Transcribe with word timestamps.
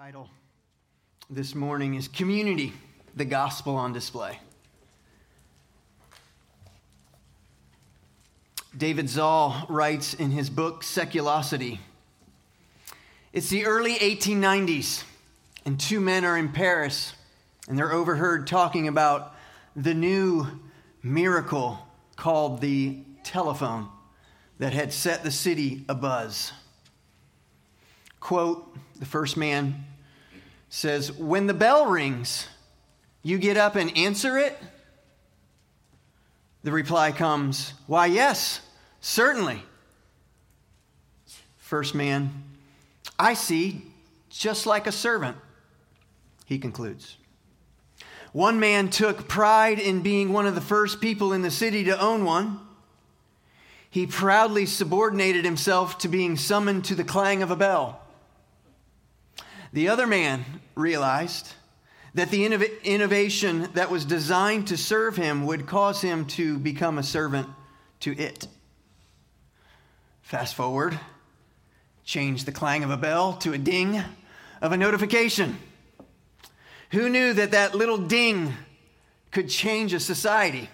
Title 0.00 0.30
this 1.28 1.54
morning 1.54 1.92
is 1.92 2.08
Community, 2.08 2.72
the 3.16 3.26
Gospel 3.26 3.76
on 3.76 3.92
Display. 3.92 4.38
David 8.74 9.10
Zahl 9.10 9.66
writes 9.68 10.14
in 10.14 10.30
his 10.30 10.48
book 10.48 10.84
Seculosity 10.84 11.80
It's 13.34 13.50
the 13.50 13.66
early 13.66 13.96
1890s, 13.96 15.04
and 15.66 15.78
two 15.78 16.00
men 16.00 16.24
are 16.24 16.38
in 16.38 16.48
Paris, 16.48 17.12
and 17.68 17.76
they're 17.76 17.92
overheard 17.92 18.46
talking 18.46 18.88
about 18.88 19.34
the 19.76 19.92
new 19.92 20.46
miracle 21.02 21.78
called 22.16 22.62
the 22.62 23.00
telephone 23.22 23.86
that 24.58 24.72
had 24.72 24.94
set 24.94 25.24
the 25.24 25.30
city 25.30 25.84
abuzz. 25.90 26.52
Quote, 28.18 28.74
the 28.98 29.04
first 29.06 29.36
man 29.36 29.84
says, 30.70 31.12
When 31.12 31.46
the 31.46 31.54
bell 31.54 31.86
rings, 31.86 32.48
you 33.22 33.36
get 33.36 33.58
up 33.58 33.76
and 33.76 33.94
answer 33.96 34.38
it? 34.38 34.56
The 36.62 36.72
reply 36.72 37.12
comes, 37.12 37.74
Why, 37.86 38.06
yes, 38.06 38.60
certainly. 39.02 39.62
First 41.58 41.94
man, 41.94 42.44
I 43.18 43.34
see, 43.34 43.82
just 44.30 44.66
like 44.66 44.86
a 44.86 44.92
servant, 44.92 45.36
he 46.46 46.58
concludes. 46.58 47.16
One 48.32 48.60
man 48.60 48.90
took 48.90 49.28
pride 49.28 49.78
in 49.78 50.02
being 50.02 50.32
one 50.32 50.46
of 50.46 50.54
the 50.54 50.60
first 50.60 51.00
people 51.00 51.32
in 51.32 51.42
the 51.42 51.50
city 51.50 51.84
to 51.84 52.00
own 52.00 52.24
one. 52.24 52.60
He 53.88 54.06
proudly 54.06 54.66
subordinated 54.66 55.44
himself 55.44 55.98
to 55.98 56.08
being 56.08 56.36
summoned 56.36 56.84
to 56.86 56.94
the 56.94 57.02
clang 57.02 57.42
of 57.42 57.50
a 57.50 57.56
bell. 57.56 57.99
The 59.72 59.88
other 59.88 60.06
man 60.06 60.44
realized 60.74 61.52
that 62.14 62.30
the 62.30 62.44
innov- 62.44 62.82
innovation 62.82 63.68
that 63.74 63.90
was 63.90 64.04
designed 64.04 64.68
to 64.68 64.76
serve 64.76 65.16
him 65.16 65.46
would 65.46 65.66
cause 65.66 66.00
him 66.00 66.24
to 66.26 66.58
become 66.58 66.98
a 66.98 67.02
servant 67.02 67.48
to 68.00 68.16
it. 68.18 68.48
Fast 70.22 70.54
forward, 70.54 70.98
change 72.04 72.44
the 72.44 72.52
clang 72.52 72.82
of 72.82 72.90
a 72.90 72.96
bell 72.96 73.34
to 73.34 73.52
a 73.52 73.58
ding 73.58 74.02
of 74.60 74.72
a 74.72 74.76
notification. 74.76 75.56
Who 76.90 77.08
knew 77.08 77.32
that 77.32 77.52
that 77.52 77.74
little 77.74 77.98
ding 77.98 78.54
could 79.30 79.48
change 79.48 79.92
a 79.92 80.00
society? 80.00 80.68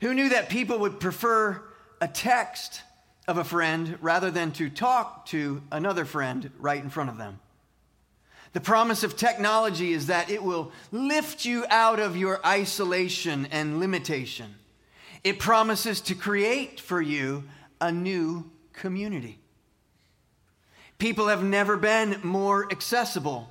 Who 0.00 0.14
knew 0.14 0.30
that 0.30 0.48
people 0.48 0.78
would 0.78 0.98
prefer 0.98 1.62
a 2.00 2.08
text 2.08 2.80
of 3.28 3.36
a 3.36 3.44
friend 3.44 3.98
rather 4.00 4.30
than 4.30 4.52
to 4.52 4.70
talk 4.70 5.26
to 5.26 5.62
another 5.70 6.06
friend 6.06 6.50
right 6.58 6.82
in 6.82 6.88
front 6.88 7.10
of 7.10 7.18
them? 7.18 7.38
The 8.52 8.60
promise 8.60 9.02
of 9.02 9.16
technology 9.16 9.92
is 9.92 10.08
that 10.08 10.30
it 10.30 10.42
will 10.42 10.72
lift 10.90 11.46
you 11.46 11.64
out 11.70 11.98
of 11.98 12.16
your 12.16 12.44
isolation 12.44 13.46
and 13.50 13.80
limitation. 13.80 14.54
It 15.24 15.38
promises 15.38 16.02
to 16.02 16.14
create 16.14 16.78
for 16.78 17.00
you 17.00 17.44
a 17.80 17.90
new 17.90 18.50
community. 18.74 19.38
People 20.98 21.28
have 21.28 21.42
never 21.42 21.78
been 21.78 22.20
more 22.22 22.70
accessible 22.70 23.48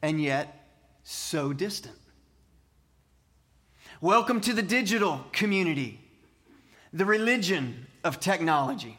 and 0.00 0.20
yet 0.20 0.66
so 1.02 1.52
distant. 1.52 1.96
Welcome 4.00 4.40
to 4.40 4.54
the 4.54 4.62
digital 4.62 5.26
community, 5.32 6.00
the 6.92 7.04
religion 7.04 7.86
of 8.02 8.18
technology 8.18 8.98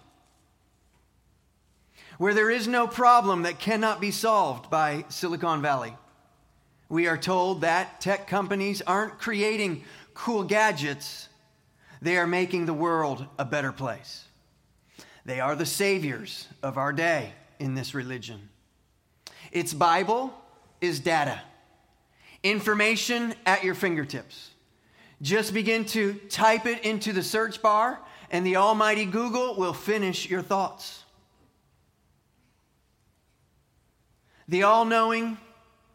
where 2.17 2.33
there 2.33 2.50
is 2.50 2.67
no 2.67 2.88
problem 2.88 3.44
that 3.44 3.59
cannot 3.59 4.00
be 4.00 4.11
solved 4.11 4.69
by 4.69 5.06
Silicon 5.09 5.61
Valley. 5.61 5.95
We 6.89 7.08
are 7.08 7.17
told 7.17 7.61
that 7.61 8.02
tech 8.02 8.28
companies 8.28 8.81
aren't 8.81 9.20
creating 9.20 9.83
cool 10.14 10.44
gadgets, 10.44 11.30
they 12.02 12.17
are 12.17 12.28
making 12.28 12.66
the 12.66 12.73
world 12.73 13.26
a 13.39 13.45
better 13.45 13.71
place. 13.71 14.26
They 15.26 15.39
are 15.39 15.55
the 15.55 15.65
saviors 15.65 16.48
of 16.61 16.77
our 16.77 16.93
day 16.93 17.33
in 17.60 17.76
this 17.76 17.93
religion. 17.93 18.49
Its 19.52 19.73
Bible 19.73 20.33
is 20.82 20.99
data, 20.99 21.42
information 22.43 23.33
at 23.45 23.64
your 23.64 23.76
fingertips. 23.76 24.52
Just 25.21 25.54
begin 25.54 25.86
to 25.86 26.16
type 26.30 26.66
it 26.66 26.83
into 26.83 27.14
the 27.14 27.23
search 27.23 27.61
bar, 27.61 28.02
and 28.30 28.45
the 28.45 28.58
almighty 28.58 29.05
Google 29.05 29.55
will 29.55 29.73
finish 29.73 30.30
your 30.30 30.42
thoughts. 30.42 31.02
The 34.48 34.64
all 34.64 34.86
knowing, 34.86 35.37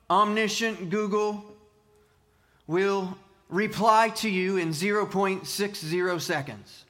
omniscient 0.09 0.91
Google 0.91 1.45
will 2.67 3.17
reply 3.49 4.11
to 4.11 4.29
you 4.29 4.57
in 4.57 4.71
0.60 4.71 6.21
seconds. 6.21 6.85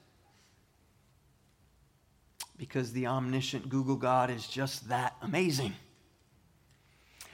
Because 2.56 2.92
the 2.92 3.06
omniscient 3.06 3.69
Google 3.69 3.96
God 3.96 4.30
is 4.30 4.46
just 4.46 4.88
that 4.88 5.14
amazing. 5.22 5.74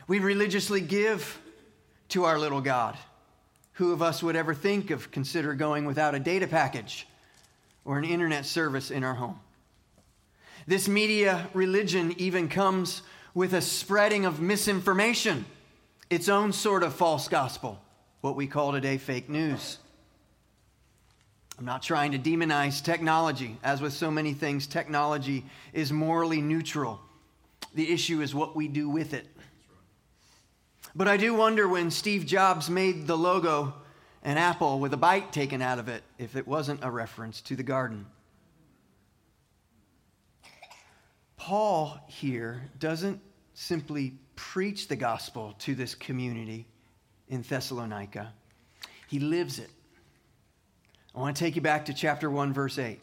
We 0.07 0.19
religiously 0.19 0.83
give 0.83 1.41
to 2.11 2.25
our 2.25 2.39
little 2.39 2.61
God. 2.61 2.97
Who 3.75 3.93
of 3.93 4.03
us 4.03 4.23
would 4.23 4.37
ever 4.37 4.55
think 4.55 4.91
of 4.91 5.11
consider 5.11 5.55
going 5.55 5.87
without 5.87 6.15
a 6.15 6.21
data 6.21 6.47
package 6.47 7.09
or 7.85 7.99
an 7.99 8.05
internet 8.05 8.45
service 8.45 8.91
in 8.91 9.03
our 9.03 9.15
home? 9.15 9.41
This 10.67 10.89
media 10.89 11.49
religion 11.55 12.15
even 12.19 12.49
comes 12.49 13.03
with 13.35 13.53
a 13.53 13.61
spreading 13.61 14.25
of 14.25 14.41
misinformation, 14.41 15.45
its 16.09 16.29
own 16.29 16.53
sort 16.53 16.83
of 16.83 16.95
false 16.95 17.29
gospel, 17.29 17.81
what 18.21 18.37
we 18.37 18.47
call 18.47 18.73
today 18.73 18.97
fake 18.97 19.29
news. 19.29 19.79
I'm 21.59 21.65
not 21.65 21.83
trying 21.83 22.13
to 22.13 22.19
demonize 22.19 22.83
technology. 22.83 23.57
As 23.63 23.81
with 23.81 23.93
so 23.93 24.11
many 24.11 24.33
things, 24.33 24.67
technology 24.67 25.45
is 25.73 25.93
morally 25.93 26.41
neutral. 26.41 27.01
The 27.75 27.93
issue 27.93 28.21
is 28.21 28.35
what 28.35 28.57
we 28.57 28.69
do 28.69 28.89
with 28.89 29.15
it. 29.15 29.27
But 30.97 31.09
I 31.09 31.17
do 31.17 31.35
wonder 31.35 31.69
when 31.69 31.91
Steve 31.91 32.25
Jobs 32.27 32.71
made 32.71 33.07
the 33.07 33.17
logo 33.17 33.75
an 34.23 34.39
apple 34.39 34.79
with 34.81 34.95
a 34.95 34.97
bite 34.97 35.33
taken 35.33 35.61
out 35.61 35.79
of 35.79 35.89
it, 35.89 36.03
if 36.19 36.35
it 36.35 36.47
wasn't 36.47 36.83
a 36.83 36.91
reference 36.91 37.41
to 37.43 37.57
the 37.57 37.63
garden. 37.63 38.07
Paul 41.45 42.01
here 42.07 42.63
doesn't 42.79 43.21
simply 43.53 44.15
preach 44.35 44.89
the 44.89 44.97
gospel 44.97 45.55
to 45.59 45.75
this 45.75 45.95
community 45.95 46.65
in 47.29 47.43
Thessalonica, 47.43 48.33
he 49.09 49.19
lives 49.19 49.59
it. 49.59 49.69
I 51.15 51.21
want 51.21 51.37
to 51.37 51.45
take 51.45 51.55
you 51.55 51.61
back 51.61 51.85
to 51.85 51.93
chapter 51.93 52.31
1, 52.31 52.55
verse 52.55 52.79
8. 52.79 52.99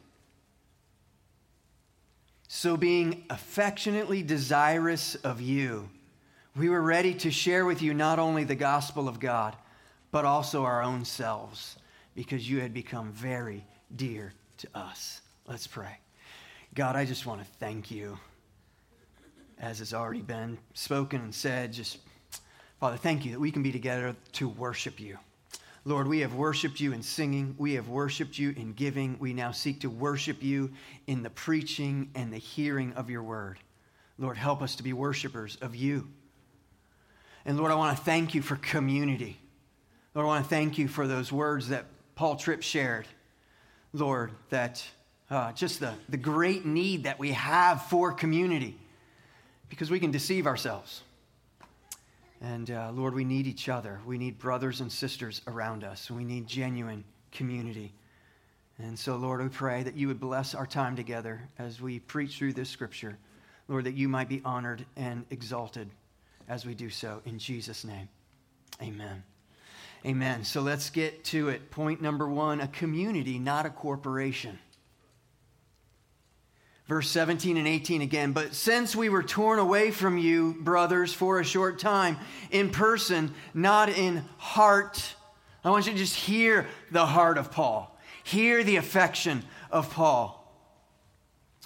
So, 2.48 2.78
being 2.78 3.26
affectionately 3.30 4.24
desirous 4.24 5.14
of 5.14 5.40
you, 5.40 5.88
we 6.56 6.68
were 6.68 6.82
ready 6.82 7.14
to 7.14 7.30
share 7.30 7.64
with 7.64 7.84
you 7.84 7.94
not 7.94 8.18
only 8.18 8.44
the 8.44 8.56
gospel 8.56 9.08
of 9.08 9.20
God, 9.20 9.56
but 10.10 10.26
also 10.26 10.64
our 10.64 10.82
own 10.82 11.06
selves, 11.06 11.76
because 12.16 12.50
you 12.50 12.60
had 12.60 12.74
become 12.74 13.12
very 13.12 13.64
dear 13.96 14.34
to 14.58 14.68
us. 14.74 15.22
Let's 15.48 15.68
pray. 15.68 16.00
God, 16.74 16.96
I 16.96 17.06
just 17.06 17.28
want 17.28 17.42
to 17.42 17.48
thank 17.60 17.92
you 17.92 18.18
as 19.62 19.78
has 19.78 19.94
already 19.94 20.22
been 20.22 20.58
spoken 20.74 21.22
and 21.22 21.34
said, 21.34 21.72
just, 21.72 22.00
Father, 22.80 22.98
thank 22.98 23.24
you 23.24 23.32
that 23.32 23.40
we 23.40 23.52
can 23.52 23.62
be 23.62 23.72
together 23.72 24.16
to 24.34 24.50
worship 24.50 25.00
you. 25.00 25.18
Lord, 25.86 26.08
we 26.08 26.20
have 26.20 26.34
worshiped 26.34 26.80
you 26.80 26.94
in 26.94 27.04
singing. 27.04 27.56
We 27.58 27.76
have 27.76 27.88
worshiped 27.88 28.38
you 28.38 28.54
in 28.58 28.74
giving. 28.74 29.18
We 29.20 29.34
now 29.34 29.52
seek 29.52 29.82
to 29.82 29.90
worship 29.90 30.44
you 30.44 30.72
in 31.08 31.22
the 31.22 31.30
preaching 31.30 32.10
and 32.16 32.34
the 32.34 32.38
hearing 32.38 32.94
of 32.94 33.10
your 33.10 33.24
word. 33.24 33.60
Lord, 34.18 34.38
help 34.38 34.62
us 34.62 34.76
to 34.76 34.84
be 34.84 34.94
worshipers 34.94 35.58
of 35.62 35.76
you. 35.76 36.08
And 37.46 37.58
Lord, 37.58 37.72
I 37.72 37.76
want 37.76 37.98
to 37.98 38.04
thank 38.04 38.34
you 38.34 38.42
for 38.42 38.56
community. 38.58 39.40
Lord, 40.14 40.26
I 40.26 40.28
want 40.28 40.44
to 40.44 40.50
thank 40.50 40.78
you 40.78 40.88
for 40.88 41.08
those 41.08 41.32
words 41.32 41.70
that 41.70 41.86
Paul 42.16 42.36
Tripp 42.36 42.62
shared. 42.64 43.08
Lord, 43.94 44.32
that 44.50 44.84
uh, 45.30 45.52
just 45.54 45.80
the, 45.80 45.94
the 46.10 46.18
great 46.18 46.66
need 46.66 47.04
that 47.04 47.20
we 47.20 47.32
have 47.32 47.84
for 47.84 48.12
community 48.12 48.78
because 49.72 49.90
we 49.90 50.02
can 50.02 50.12
deceive 50.12 50.46
ourselves. 50.48 51.02
And 52.42 52.70
uh, 52.70 52.92
Lord, 52.94 53.16
we 53.16 53.24
need 53.24 53.48
each 53.48 53.70
other. 53.70 54.02
We 54.06 54.18
need 54.18 54.38
brothers 54.38 54.82
and 54.82 54.92
sisters 54.92 55.42
around 55.48 55.86
us. 55.86 56.12
We 56.12 56.26
need 56.26 56.46
genuine 56.46 57.06
community. 57.32 57.94
And 58.80 59.00
so, 59.00 59.16
Lord, 59.16 59.42
we 59.42 59.48
pray 59.48 59.82
that 59.84 59.96
you 59.96 60.10
would 60.10 60.20
bless 60.20 60.54
our 60.54 60.68
time 60.68 60.98
together 60.98 61.42
as 61.58 61.80
we 61.80 62.00
preach 62.00 62.38
through 62.38 62.54
this 62.54 62.70
scripture. 62.70 63.18
Lord, 63.70 63.86
that 63.86 63.94
you 63.94 64.10
might 64.10 64.28
be 64.28 64.42
honored 64.44 64.86
and 64.98 65.24
exalted 65.30 65.90
as 66.50 66.66
we 66.66 66.74
do 66.74 66.90
so. 66.90 67.22
In 67.26 67.40
Jesus' 67.40 67.86
name, 67.86 68.10
amen. 68.82 69.24
Amen. 70.06 70.44
So 70.44 70.62
let's 70.62 70.90
get 70.90 71.24
to 71.26 71.48
it. 71.48 71.72
Point 71.72 72.02
number 72.02 72.28
one 72.28 72.60
a 72.60 72.68
community, 72.68 73.40
not 73.40 73.66
a 73.66 73.70
corporation. 73.70 74.60
Verse 76.92 77.10
17 77.10 77.56
and 77.56 77.70
18 77.70 78.02
again. 78.02 78.34
But 78.34 78.54
since 78.54 78.98
we 78.98 79.08
were 79.08 79.24
torn 79.24 79.60
away 79.60 79.92
from 79.92 80.18
you, 80.18 80.58
brothers, 80.60 81.14
for 81.14 81.40
a 81.40 81.44
short 81.46 81.80
time, 81.80 82.18
in 82.50 82.70
person, 82.70 83.34
not 83.54 83.88
in 83.88 84.26
heart, 84.38 85.16
I 85.64 85.70
want 85.70 85.86
you 85.86 85.94
to 85.94 85.98
just 85.98 86.18
hear 86.18 86.68
the 86.92 87.06
heart 87.06 87.38
of 87.38 87.50
Paul, 87.50 87.98
hear 88.26 88.62
the 88.62 88.76
affection 88.76 89.44
of 89.72 89.90
Paul. 89.90 90.54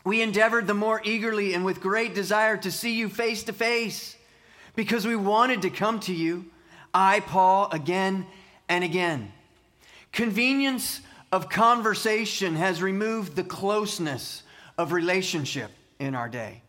We 0.03 0.21
endeavored 0.21 0.67
the 0.67 0.75
more 0.75 1.01
eagerly 1.03 1.55
and 1.55 1.65
with 1.65 1.81
great 1.81 2.13
desire 2.13 2.57
to 2.57 2.71
see 2.71 2.93
you 2.93 3.09
face 3.09 3.45
to 3.45 3.51
face 3.51 4.15
because 4.75 5.07
we 5.07 5.15
wanted 5.15 5.63
to 5.63 5.71
come 5.71 6.01
to 6.01 6.13
you, 6.13 6.45
I, 6.93 7.21
Paul, 7.21 7.69
again 7.71 8.27
and 8.69 8.83
again. 8.83 9.33
Convenience 10.11 11.01
of 11.31 11.49
conversation 11.49 12.57
has 12.57 12.79
removed 12.79 13.35
the 13.35 13.43
closeness 13.43 14.43
of 14.77 14.91
relationship 14.91 15.71
in 15.99 16.15
our 16.15 16.29
day. 16.29 16.61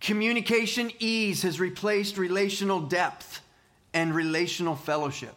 Communication 0.00 0.90
ease 0.98 1.42
has 1.42 1.58
replaced 1.58 2.18
relational 2.18 2.80
depth 2.80 3.40
and 3.92 4.14
relational 4.14 4.76
fellowship. 4.76 5.34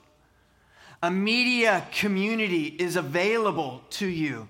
A 1.03 1.09
media 1.09 1.85
community 1.94 2.65
is 2.65 2.95
available 2.95 3.81
to 3.91 4.06
you 4.06 4.47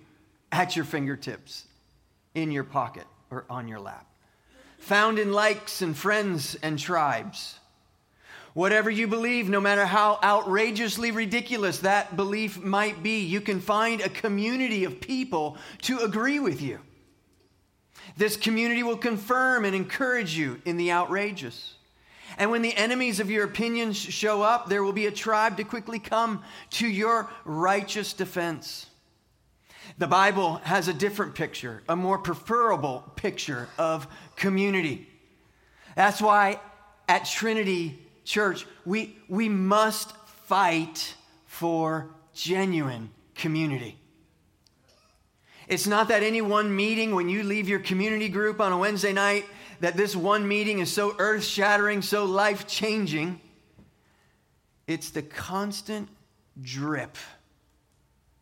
at 0.52 0.76
your 0.76 0.84
fingertips 0.84 1.66
in 2.36 2.52
your 2.52 2.66
pocket 2.66 3.06
or 3.30 3.46
on 3.50 3.70
your 3.70 3.80
lap, 3.80 4.06
found 4.78 5.18
in 5.18 5.32
likes 5.32 5.82
and 5.82 5.96
friends 5.96 6.56
and 6.62 6.78
tribes. 6.78 7.58
Whatever 8.54 8.90
you 8.90 9.08
believe, 9.08 9.48
no 9.48 9.62
matter 9.62 9.86
how 9.86 10.20
outrageously 10.22 11.12
ridiculous 11.12 11.80
that 11.80 12.18
belief 12.18 12.62
might 12.62 13.02
be, 13.02 13.22
you 13.22 13.40
can 13.40 13.62
find 13.62 14.02
a 14.02 14.10
community 14.10 14.84
of 14.84 15.00
people 15.00 15.58
to 15.84 16.00
agree 16.00 16.40
with 16.40 16.62
you. 16.62 16.80
This 18.18 18.38
community 18.38 18.84
will 18.84 18.98
confirm 18.98 19.66
and 19.66 19.76
encourage 19.76 20.38
you 20.38 20.62
in 20.66 20.78
the 20.78 20.92
outrageous. 20.92 21.76
And 22.38 22.52
when 22.52 22.62
the 22.62 22.76
enemies 22.76 23.20
of 23.20 23.30
your 23.30 23.46
opinions 23.46 23.98
show 23.98 24.42
up, 24.42 24.70
there 24.70 24.84
will 24.84 24.94
be 24.94 25.08
a 25.08 25.12
tribe 25.12 25.58
to 25.58 25.64
quickly 25.64 26.00
come 26.00 26.44
to 26.72 26.88
your 26.88 27.30
righteous 27.46 28.14
defense. 28.14 28.88
The 29.98 30.08
Bible 30.08 30.56
has 30.64 30.88
a 30.88 30.94
different 30.94 31.36
picture, 31.36 31.84
a 31.90 31.96
more 31.96 32.18
preferable 32.18 33.04
picture 33.16 33.68
of 33.78 34.08
community. 34.36 35.08
That's 35.96 36.22
why 36.22 36.60
at 37.10 37.26
Trinity 37.26 38.00
Church, 38.24 38.66
we, 38.86 39.18
we 39.28 39.50
must 39.50 40.16
fight 40.46 41.16
for 41.46 42.10
genuine 42.34 43.10
community. 43.36 43.98
It's 45.72 45.88
not 45.88 46.10
that 46.10 46.22
any 46.22 46.42
one 46.42 46.76
meeting, 46.76 47.16
when 47.16 47.30
you 47.30 47.44
leave 47.44 47.70
your 47.70 47.80
community 47.80 48.28
group 48.28 48.60
on 48.60 48.74
a 48.74 48.78
Wednesday 48.78 49.14
night, 49.14 49.46
that 49.80 49.96
this 49.96 50.18
one 50.18 50.46
meeting 50.46 50.80
is 50.80 50.92
so 50.92 51.16
earth 51.18 51.46
shattering, 51.46 52.02
so 52.02 52.26
life 52.26 52.68
changing. 52.68 53.40
It's 54.86 55.12
the 55.12 55.22
constant 55.22 56.10
drip 56.62 57.16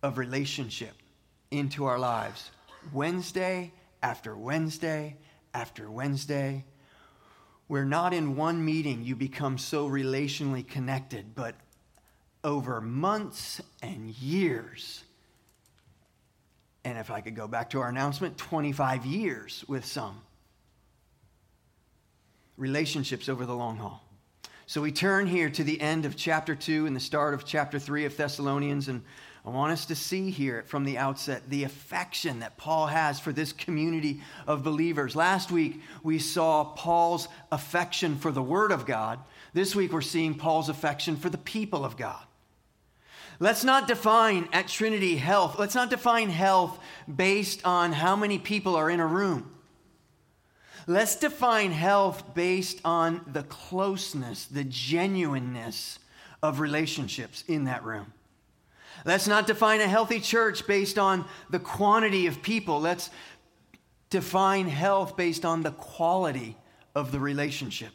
of 0.02 0.18
relationship 0.18 0.96
into 1.52 1.86
our 1.86 2.00
lives 2.00 2.50
Wednesday 2.92 3.74
after 4.02 4.36
Wednesday 4.36 5.16
after 5.54 5.92
Wednesday. 5.92 6.66
We're 7.68 7.86
not 7.86 8.12
in 8.12 8.38
one 8.38 8.66
meeting, 8.66 9.04
you 9.04 9.16
become 9.16 9.60
so 9.60 9.88
relationally 9.88 10.68
connected, 10.68 11.36
but 11.36 11.54
over 12.44 12.82
months 12.82 13.62
and 13.84 14.10
years. 14.16 15.04
And 16.90 16.98
if 16.98 17.12
I 17.12 17.22
could 17.22 17.36
go 17.36 17.48
back 17.48 17.70
to 17.70 17.82
our 17.82 17.90
announcement, 17.90 18.36
25 18.40 19.06
years 19.06 19.64
with 19.68 19.86
some. 19.86 20.22
Relationships 22.58 23.30
over 23.30 23.46
the 23.46 23.54
long 23.54 23.78
haul. 23.78 24.04
So 24.66 24.82
we 24.82 24.92
turn 24.92 25.28
here 25.28 25.52
to 25.52 25.64
the 25.64 25.80
end 25.80 26.06
of 26.06 26.16
chapter 26.16 26.56
2 26.56 26.88
and 26.88 26.96
the 26.96 27.00
start 27.00 27.36
of 27.36 27.46
chapter 27.46 27.78
3 27.78 28.06
of 28.06 28.18
Thessalonians, 28.18 28.88
and 28.88 29.04
I 29.46 29.52
want 29.52 29.72
us 29.72 29.86
to 29.86 29.96
see 29.96 30.32
here 30.32 30.64
from 30.66 30.84
the 30.84 30.98
outset 30.98 31.48
the 31.48 31.64
affection 31.64 32.40
that 32.40 32.58
Paul 32.58 32.88
has 32.88 33.20
for 33.20 33.32
this 33.32 33.54
community 33.54 34.22
of 34.48 34.64
believers. 34.64 35.16
Last 35.16 35.52
week, 35.52 35.82
we 36.02 36.18
saw 36.18 36.64
Paul's 36.64 37.28
affection 37.52 38.18
for 38.18 38.32
the 38.32 38.42
Word 38.42 38.72
of 38.72 38.88
God. 38.88 39.20
This 39.54 39.76
week, 39.76 39.94
we're 39.94 40.02
seeing 40.02 40.34
Paul's 40.34 40.70
affection 40.70 41.18
for 41.18 41.30
the 41.30 41.38
people 41.38 41.86
of 41.86 41.98
God. 41.98 42.24
Let's 43.40 43.64
not 43.64 43.88
define 43.88 44.50
at 44.52 44.68
Trinity 44.68 45.16
health, 45.16 45.58
let's 45.58 45.76
not 45.76 45.90
define 45.90 46.30
health 46.30 46.78
based 47.14 47.66
on 47.66 47.94
how 47.94 48.16
many 48.16 48.38
people 48.38 48.76
are 48.76 48.90
in 48.90 49.00
a 49.00 49.08
room. 49.08 49.56
Let's 50.88 51.16
define 51.16 51.72
health 51.72 52.34
based 52.34 52.82
on 52.84 53.22
the 53.32 53.44
closeness, 53.44 54.46
the 54.46 54.64
genuineness 54.64 56.00
of 56.42 56.60
relationships 56.60 57.44
in 57.48 57.66
that 57.66 57.84
room. 57.84 58.12
Let's 59.06 59.28
not 59.28 59.48
define 59.48 59.82
a 59.82 59.88
healthy 59.88 60.20
church 60.20 60.68
based 60.68 60.98
on 60.98 61.26
the 61.50 61.60
quantity 61.60 62.28
of 62.28 62.42
people. 62.42 62.82
Let's 62.82 63.10
define 64.10 64.68
health 64.68 65.16
based 65.16 65.46
on 65.46 65.64
the 65.64 65.72
quality 65.72 66.58
of 66.96 67.12
the 67.12 67.20
relationship. 67.20 67.92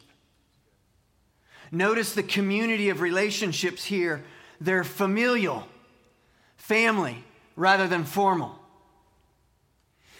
Notice 1.71 2.13
the 2.13 2.23
community 2.23 2.89
of 2.89 3.01
relationships 3.01 3.83
here. 3.83 4.23
They're 4.59 4.83
familial, 4.83 5.67
family, 6.57 7.23
rather 7.55 7.87
than 7.87 8.03
formal. 8.03 8.57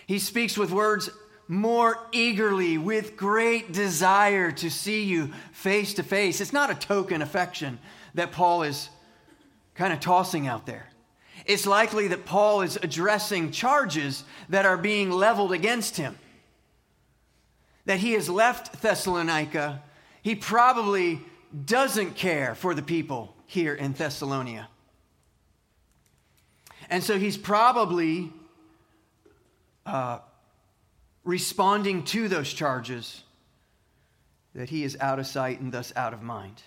He 0.07 0.19
speaks 0.19 0.57
with 0.57 0.71
words 0.71 1.09
more 1.47 1.99
eagerly, 2.11 2.77
with 2.77 3.17
great 3.17 3.71
desire 3.71 4.51
to 4.51 4.69
see 4.69 5.03
you 5.03 5.31
face 5.51 5.93
to 5.95 6.03
face. 6.03 6.41
It's 6.41 6.53
not 6.53 6.71
a 6.71 6.75
token 6.75 7.21
affection 7.21 7.79
that 8.15 8.31
Paul 8.31 8.63
is 8.63 8.89
kind 9.75 9.93
of 9.93 9.99
tossing 9.99 10.47
out 10.47 10.65
there. 10.65 10.89
It's 11.45 11.67
likely 11.67 12.07
that 12.07 12.25
Paul 12.25 12.61
is 12.61 12.77
addressing 12.77 13.51
charges 13.51 14.23
that 14.49 14.65
are 14.65 14.77
being 14.77 15.11
leveled 15.11 15.51
against 15.51 15.97
him. 15.97 16.17
That 17.85 17.99
he 17.99 18.13
has 18.13 18.29
left 18.29 18.81
Thessalonica, 18.81 19.83
he 20.23 20.33
probably 20.33 21.19
doesn't 21.65 22.15
care 22.15 22.55
for 22.55 22.73
the 22.73 22.81
people 22.81 23.34
here 23.45 23.73
in 23.73 23.93
Thessalonia. 23.93 24.67
And 26.89 27.03
so 27.03 27.17
he's 27.17 27.37
probably 27.37 28.31
uh, 29.85 30.19
responding 31.23 32.03
to 32.05 32.27
those 32.27 32.51
charges 32.51 33.23
that 34.53 34.69
he 34.69 34.83
is 34.83 34.97
out 34.99 35.19
of 35.19 35.27
sight 35.27 35.59
and 35.59 35.71
thus 35.71 35.91
out 35.95 36.13
of 36.13 36.21
mind. 36.21 36.61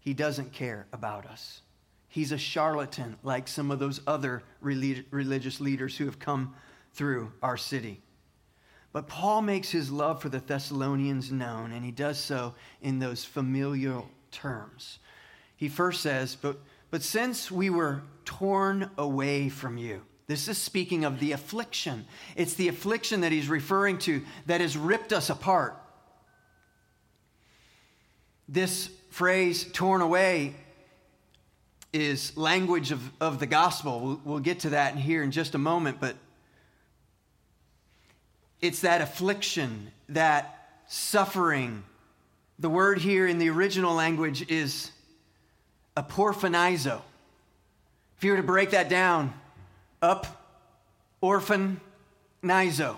He 0.00 0.14
doesn't 0.14 0.52
care 0.52 0.86
about 0.92 1.26
us. 1.26 1.60
He's 2.08 2.32
a 2.32 2.38
charlatan 2.38 3.16
like 3.22 3.48
some 3.48 3.70
of 3.70 3.78
those 3.78 4.00
other 4.06 4.42
religious 4.60 5.60
leaders 5.60 5.96
who 5.96 6.04
have 6.06 6.18
come 6.18 6.54
through 6.92 7.32
our 7.42 7.56
city. 7.56 8.00
But 8.92 9.08
Paul 9.08 9.40
makes 9.40 9.70
his 9.70 9.90
love 9.90 10.20
for 10.20 10.28
the 10.28 10.40
Thessalonians 10.40 11.32
known, 11.32 11.72
and 11.72 11.82
he 11.84 11.90
does 11.90 12.18
so 12.18 12.54
in 12.82 12.98
those 12.98 13.24
familial 13.24 14.10
terms. 14.30 14.98
He 15.62 15.68
first 15.68 16.00
says, 16.00 16.34
But, 16.34 16.58
but 16.90 17.04
since 17.04 17.48
we 17.48 17.70
were 17.70 18.02
torn 18.24 18.90
away 18.98 19.48
from 19.48 19.78
you, 19.78 20.02
this 20.26 20.48
is 20.48 20.58
speaking 20.58 21.04
of 21.04 21.20
the 21.20 21.30
affliction. 21.30 22.04
It's 22.34 22.54
the 22.54 22.66
affliction 22.66 23.20
that 23.20 23.30
he's 23.30 23.48
referring 23.48 23.98
to 23.98 24.22
that 24.46 24.60
has 24.60 24.76
ripped 24.76 25.12
us 25.12 25.30
apart. 25.30 25.80
This 28.48 28.90
phrase, 29.10 29.70
torn 29.72 30.00
away, 30.00 30.56
is 31.92 32.36
language 32.36 32.90
of, 32.90 33.00
of 33.20 33.38
the 33.38 33.46
gospel. 33.46 34.00
We'll, 34.00 34.20
we'll 34.24 34.40
get 34.40 34.58
to 34.60 34.70
that 34.70 34.96
here 34.96 35.22
in 35.22 35.30
just 35.30 35.54
a 35.54 35.58
moment, 35.58 36.00
but 36.00 36.16
it's 38.60 38.80
that 38.80 39.00
affliction, 39.00 39.92
that 40.08 40.80
suffering. 40.88 41.84
The 42.58 42.68
word 42.68 42.98
here 42.98 43.28
in 43.28 43.38
the 43.38 43.50
original 43.50 43.94
language 43.94 44.50
is 44.50 44.90
aporphanizo. 45.96 47.00
If 48.16 48.24
you 48.24 48.32
were 48.32 48.36
to 48.38 48.42
break 48.42 48.70
that 48.70 48.88
down, 48.88 49.34
up, 50.00 50.26
orphan, 51.20 51.80
nizo. 52.42 52.96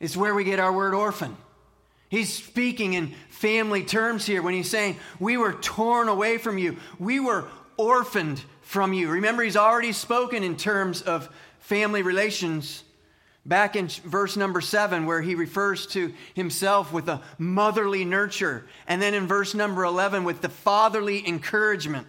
It's 0.00 0.16
where 0.16 0.34
we 0.34 0.44
get 0.44 0.60
our 0.60 0.72
word 0.72 0.94
orphan. 0.94 1.36
He's 2.08 2.32
speaking 2.32 2.94
in 2.94 3.14
family 3.28 3.82
terms 3.82 4.24
here 4.24 4.40
when 4.40 4.54
he's 4.54 4.70
saying, 4.70 4.96
We 5.20 5.36
were 5.36 5.52
torn 5.52 6.08
away 6.08 6.38
from 6.38 6.56
you. 6.58 6.76
We 6.98 7.20
were 7.20 7.46
orphaned 7.76 8.42
from 8.62 8.92
you. 8.92 9.10
Remember, 9.10 9.42
he's 9.42 9.56
already 9.56 9.92
spoken 9.92 10.42
in 10.42 10.56
terms 10.56 11.02
of 11.02 11.28
family 11.60 12.02
relations 12.02 12.82
back 13.48 13.76
in 13.76 13.88
verse 13.88 14.36
number 14.36 14.60
seven, 14.60 15.06
where 15.06 15.22
he 15.22 15.34
refers 15.34 15.86
to 15.88 16.12
himself 16.34 16.92
with 16.92 17.08
a 17.08 17.22
motherly 17.38 18.04
nurture. 18.04 18.66
And 18.86 19.00
then 19.00 19.14
in 19.14 19.26
verse 19.26 19.54
number 19.54 19.84
11, 19.84 20.24
with 20.24 20.42
the 20.42 20.50
fatherly 20.50 21.26
encouragement. 21.26 22.06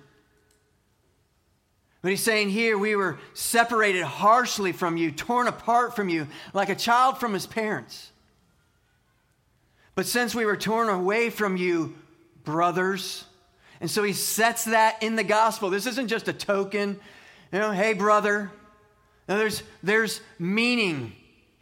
But 2.02 2.12
he's 2.12 2.24
saying 2.24 2.50
here, 2.50 2.78
we 2.78 2.96
were 2.96 3.20
separated 3.34 4.04
harshly 4.04 4.74
from 4.74 4.98
you, 4.98 5.12
torn 5.12 5.48
apart 5.48 5.96
from 5.96 6.10
you, 6.10 6.28
like 6.54 6.70
a 6.70 6.76
child 6.76 7.18
from 7.18 7.34
his 7.34 7.46
parents. 7.46 8.12
But 9.96 10.06
since 10.06 10.36
we 10.36 10.46
were 10.46 10.58
torn 10.58 10.90
away 10.90 11.30
from 11.30 11.58
you, 11.58 11.96
brothers, 12.44 13.26
and 13.82 13.90
so 13.90 14.04
he 14.04 14.14
sets 14.14 14.66
that 14.66 15.02
in 15.02 15.16
the 15.16 15.24
gospel. 15.24 15.70
This 15.70 15.86
isn't 15.86 16.10
just 16.10 16.28
a 16.28 16.34
token, 16.34 17.00
you 17.52 17.60
know, 17.60 17.72
hey, 17.72 17.94
brother. 17.94 18.52
Now 19.28 19.38
there's, 19.38 19.64
there's 19.84 20.22
meaning 20.38 21.14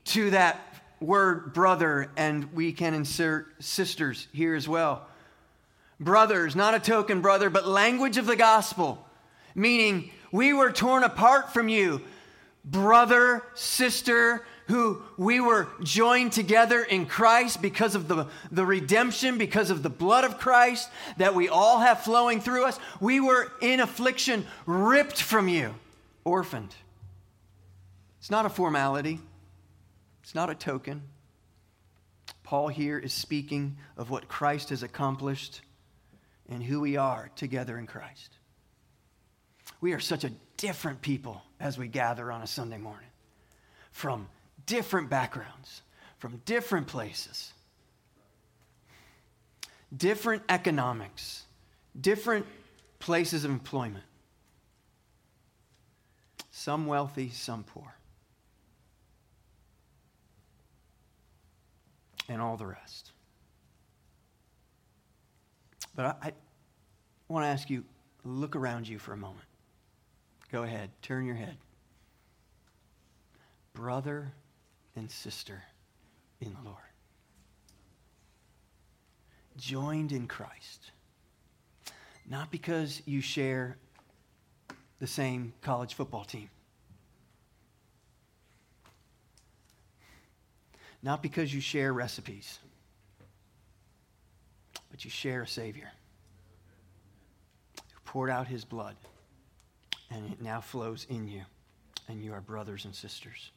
to 0.08 0.32
that 0.32 0.60
word 1.00 1.54
brother, 1.54 2.10
and 2.18 2.54
we 2.54 2.74
can 2.74 2.94
insert 2.94 3.64
sisters 3.64 4.28
here 4.34 4.56
as 4.56 4.68
well. 4.68 5.08
Brothers, 6.00 6.56
not 6.56 6.76
a 6.76 6.80
token 6.80 7.22
brother, 7.22 7.50
but 7.50 7.68
language 7.68 8.18
of 8.18 8.26
the 8.26 8.36
gospel, 8.36 9.06
meaning 9.56 10.12
we 10.32 10.54
were 10.54 10.72
torn 10.72 11.04
apart 11.04 11.54
from 11.54 11.70
you. 11.70 12.02
Brother, 12.64 13.44
sister, 13.56 14.46
who 14.68 15.02
we 15.18 15.40
were 15.40 15.68
joined 15.82 16.34
together 16.34 16.84
in 16.84 17.06
Christ 17.06 17.62
because 17.62 17.96
of 17.96 18.08
the, 18.08 18.26
the 18.52 18.66
redemption, 18.66 19.38
because 19.38 19.70
of 19.70 19.82
the 19.82 19.90
blood 19.90 20.26
of 20.26 20.38
Christ 20.38 20.90
that 21.18 21.34
we 21.34 21.48
all 21.48 21.80
have 21.80 22.02
flowing 22.02 22.42
through 22.42 22.66
us. 22.66 22.80
We 23.00 23.20
were 23.20 23.52
in 23.62 23.80
affliction, 23.80 24.46
ripped 24.66 25.22
from 25.22 25.48
you, 25.48 25.74
orphaned. 26.26 26.76
It's 28.20 28.30
not 28.30 28.46
a 28.46 28.50
formality, 28.50 29.20
it's 30.28 30.36
not 30.36 30.50
a 30.50 30.56
token. 30.56 31.04
Paul 32.44 32.68
here 32.68 33.00
is 33.00 33.14
speaking 33.14 33.78
of 33.96 34.10
what 34.10 34.28
Christ 34.28 34.72
has 34.72 34.84
accomplished 34.84 35.62
and 36.50 36.62
who 36.62 36.82
we 36.82 36.98
are 36.98 37.32
together 37.38 37.78
in 37.78 37.88
Christ. 37.88 38.32
We 39.80 39.94
are 39.94 40.02
such 40.02 40.26
a 40.26 40.32
different 40.58 41.02
people 41.02 41.44
as 41.62 41.78
we 41.78 41.88
gather 41.88 42.30
on 42.30 42.42
a 42.42 42.48
Sunday 42.48 42.78
morning 42.78 43.08
from 43.92 44.28
different 44.66 45.10
backgrounds, 45.10 45.82
from 46.20 46.42
different 46.44 46.88
places, 46.88 47.54
different 49.96 50.44
economics, 50.50 51.46
different 52.02 52.46
places 53.00 53.46
of 53.46 53.52
employment. 53.52 54.04
Some 56.52 56.86
wealthy, 56.86 57.30
some 57.30 57.64
poor. 57.64 57.98
And 62.28 62.42
all 62.42 62.58
the 62.58 62.66
rest. 62.66 63.12
But 65.96 66.18
I, 66.22 66.28
I 66.28 66.34
want 67.28 67.44
to 67.44 67.48
ask 67.48 67.70
you 67.70 67.84
look 68.24 68.56
around 68.56 68.88
you 68.88 69.00
for 69.00 69.14
a 69.14 69.18
moment. 69.18 69.46
Go 70.52 70.64
ahead, 70.64 70.90
turn 71.02 71.26
your 71.26 71.36
head. 71.36 71.58
Brother 73.74 74.34
and 74.96 75.10
sister 75.10 75.64
in 76.40 76.54
the 76.54 76.62
Lord, 76.64 76.78
joined 79.58 80.12
in 80.12 80.28
Christ. 80.28 80.92
Not 82.30 82.52
because 82.52 83.02
you 83.06 83.22
share 83.22 83.78
the 85.00 85.08
same 85.08 85.54
college 85.62 85.94
football 85.94 86.26
team. 86.26 86.50
Not 91.04 91.22
because 91.22 91.54
you 91.54 91.62
share 91.62 91.94
recipes, 91.94 92.60
but 94.90 95.06
you 95.06 95.12
share 95.12 95.44
a 95.44 95.48
Savior 95.48 95.92
who 97.94 98.00
poured 98.04 98.30
out 98.30 98.48
his 98.48 98.66
blood 98.66 98.96
and 100.10 100.32
it 100.32 100.42
now 100.42 100.62
flows 100.62 101.06
in 101.10 101.28
you, 101.28 101.42
and 102.08 102.24
you 102.24 102.34
are 102.34 102.42
brothers 102.42 102.86
and 102.86 102.96
sisters. 102.96 103.52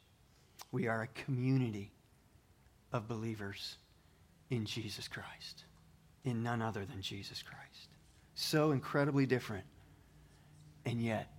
We 0.71 0.87
are 0.87 1.03
a 1.03 1.07
community 1.07 1.91
of 2.91 3.07
believers 3.07 3.77
in 4.49 4.65
Jesus 4.65 5.07
Christ, 5.07 5.63
in 6.25 6.43
none 6.43 6.61
other 6.61 6.85
than 6.85 7.01
Jesus 7.01 7.41
Christ. 7.41 7.89
So 8.35 8.71
incredibly 8.71 9.25
different, 9.25 9.63
and 10.85 11.01
yet, 11.01 11.31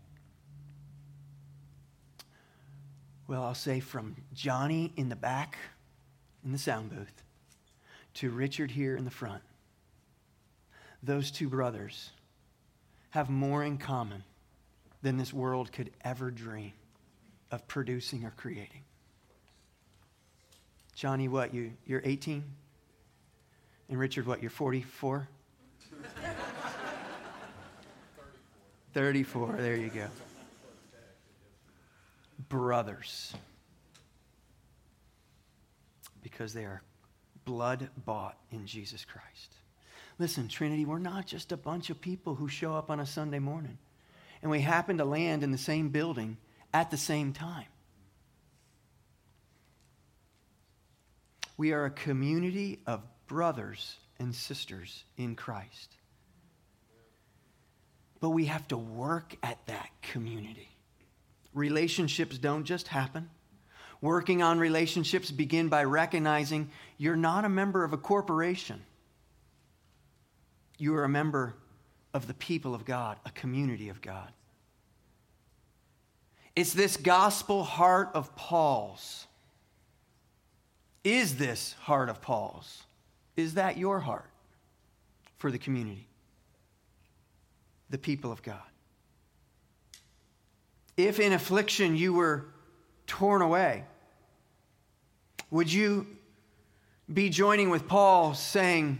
well, 3.29 3.43
I'll 3.45 3.55
say 3.55 3.81
from 3.81 4.17
Johnny 4.35 4.93
in 4.97 5.09
the 5.09 5.17
back 5.17 5.59
in 6.45 6.53
the 6.53 6.59
sound 6.59 6.91
booth 6.91 7.23
to 8.15 8.31
Richard 8.31 8.71
here 8.71 8.97
in 8.97 9.05
the 9.05 9.11
front, 9.11 9.43
those 11.03 11.31
two 11.31 11.49
brothers 11.49 12.11
have 13.11 13.29
more 13.31 13.63
in 13.65 13.79
common 13.79 14.23
than 15.03 15.17
this 15.17 15.33
world 15.33 15.73
could 15.73 15.91
ever 16.05 16.31
dream 16.31 16.73
of 17.51 17.67
producing 17.69 18.25
or 18.25 18.33
creating. 18.37 18.83
Johnny, 20.95 21.29
what, 21.29 21.53
you, 21.53 21.73
you're 21.87 22.03
18? 22.05 22.45
And 23.89 23.99
Richard, 23.99 24.27
what, 24.27 24.41
you're 24.41 24.51
44? 24.51 25.29
34, 28.95 29.57
there 29.59 29.77
you 29.77 29.89
go. 29.89 30.07
Brothers. 32.49 33.35
Because 36.33 36.53
they 36.53 36.65
are 36.65 36.83
blood 37.45 37.89
bought 38.05 38.39
in 38.51 38.67
Jesus 38.67 39.05
Christ. 39.05 39.55
Listen, 40.19 40.49
Trinity, 40.49 40.85
we're 40.85 40.99
not 40.99 41.27
just 41.27 41.53
a 41.53 41.57
bunch 41.57 41.91
of 41.91 42.01
people 42.01 42.35
who 42.35 42.49
show 42.49 42.75
up 42.75 42.91
on 42.91 42.99
a 42.99 43.07
Sunday 43.07 43.39
morning 43.39 43.79
and 44.43 44.51
we 44.51 44.61
happen 44.61 44.99
to 44.99 45.05
land 45.05 45.45
in 45.45 45.53
the 45.53 45.59
same 45.59 45.91
building 45.91 46.37
at 46.75 46.91
the 46.91 46.97
same 46.97 47.33
time. 47.33 47.67
We 51.57 51.73
are 51.73 51.85
a 51.85 51.91
community 51.91 52.81
of 52.87 53.03
brothers 53.27 53.97
and 54.19 54.35
sisters 54.35 55.05
in 55.17 55.37
Christ. 55.37 55.97
But 58.21 58.31
we 58.31 58.47
have 58.47 58.67
to 58.69 58.77
work 58.77 59.37
at 59.43 59.65
that 59.67 59.91
community. 60.01 60.69
Relationships 61.55 62.39
don't 62.39 62.65
just 62.65 62.89
happen. 62.89 63.29
Working 64.03 64.43
on 64.43 64.59
relationships 64.59 65.31
begin 65.31 65.69
by 65.69 65.85
recognizing 65.85 66.71
you're 66.99 67.17
not 67.17 67.45
a 67.45 67.49
member 67.49 67.85
of 67.85 67.93
a 67.93 67.97
corporation. 67.97 68.83
You 70.77 70.97
are 70.97 71.05
a 71.05 71.09
member 71.09 71.55
of 72.13 72.27
the 72.27 72.35
people 72.35 72.75
of 72.75 72.85
God, 72.85 73.17
a 73.25 73.31
community 73.31 73.89
of 73.89 74.03
God. 74.03 74.29
It's 76.57 76.73
this 76.73 76.97
gospel 76.97 77.63
heart 77.63 78.11
of 78.13 78.35
Paul's. 78.35 79.29
Is 81.05 81.37
this 81.37 81.77
heart 81.83 82.09
of 82.09 82.21
Paul's? 82.21 82.83
Is 83.37 83.55
that 83.55 83.79
your 83.79 84.01
heart 84.01 84.29
for 85.39 85.53
the 85.53 85.59
community, 85.59 86.09
the 87.89 87.99
people 87.99 88.33
of 88.33 88.43
God? 88.43 88.59
If 90.97 91.21
in 91.21 91.33
affliction 91.33 91.97
you 91.97 92.13
were 92.13 92.47
torn 93.07 93.43
away, 93.43 93.85
would 95.53 95.71
you 95.71 96.07
be 97.13 97.29
joining 97.29 97.69
with 97.69 97.87
Paul 97.87 98.33
saying, 98.33 98.99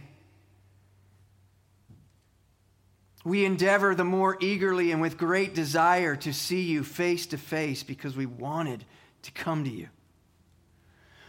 We 3.25 3.43
endeavor 3.43 3.95
the 3.95 4.03
more 4.03 4.37
eagerly 4.39 4.91
and 4.91 5.01
with 5.01 5.17
great 5.17 5.55
desire 5.55 6.15
to 6.17 6.31
see 6.31 6.61
you 6.61 6.83
face 6.83 7.25
to 7.27 7.39
face 7.39 7.81
because 7.81 8.15
we 8.15 8.27
wanted 8.27 8.85
to 9.23 9.31
come 9.31 9.63
to 9.63 9.69
you. 9.71 9.87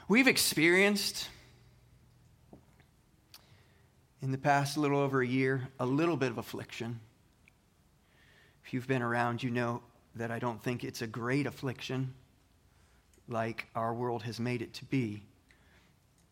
We've 0.09 0.29
experienced 0.29 1.31
in 4.21 4.31
the 4.31 4.37
past 4.37 4.77
little 4.77 4.99
over 4.99 5.23
a 5.23 5.27
year 5.27 5.69
a 5.81 5.87
little 5.87 6.19
bit 6.19 6.33
of 6.33 6.37
affliction. 6.37 7.01
If 8.67 8.75
you've 8.75 8.87
been 8.87 9.03
around, 9.03 9.43
you 9.43 9.51
know 9.51 9.81
that 10.17 10.31
I 10.31 10.39
don't 10.39 10.63
think 10.63 10.85
it's 10.85 11.01
a 11.01 11.07
great 11.07 11.47
affliction 11.47 12.13
like 13.29 13.67
our 13.75 13.95
world 13.95 14.23
has 14.25 14.39
made 14.39 14.63
it 14.63 14.75
to 14.75 14.85
be 14.85 15.23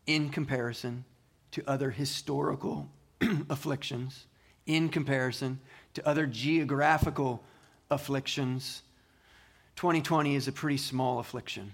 in 0.05 0.29
comparison 0.29 1.05
to 1.51 1.63
other 1.67 1.91
historical 1.91 2.89
afflictions 3.49 4.25
in 4.65 4.89
comparison 4.89 5.59
to 5.93 6.07
other 6.07 6.25
geographical 6.25 7.43
afflictions. 7.89 8.83
2020 9.75 10.35
is 10.35 10.47
a 10.47 10.51
pretty 10.51 10.77
small 10.77 11.19
affliction. 11.19 11.73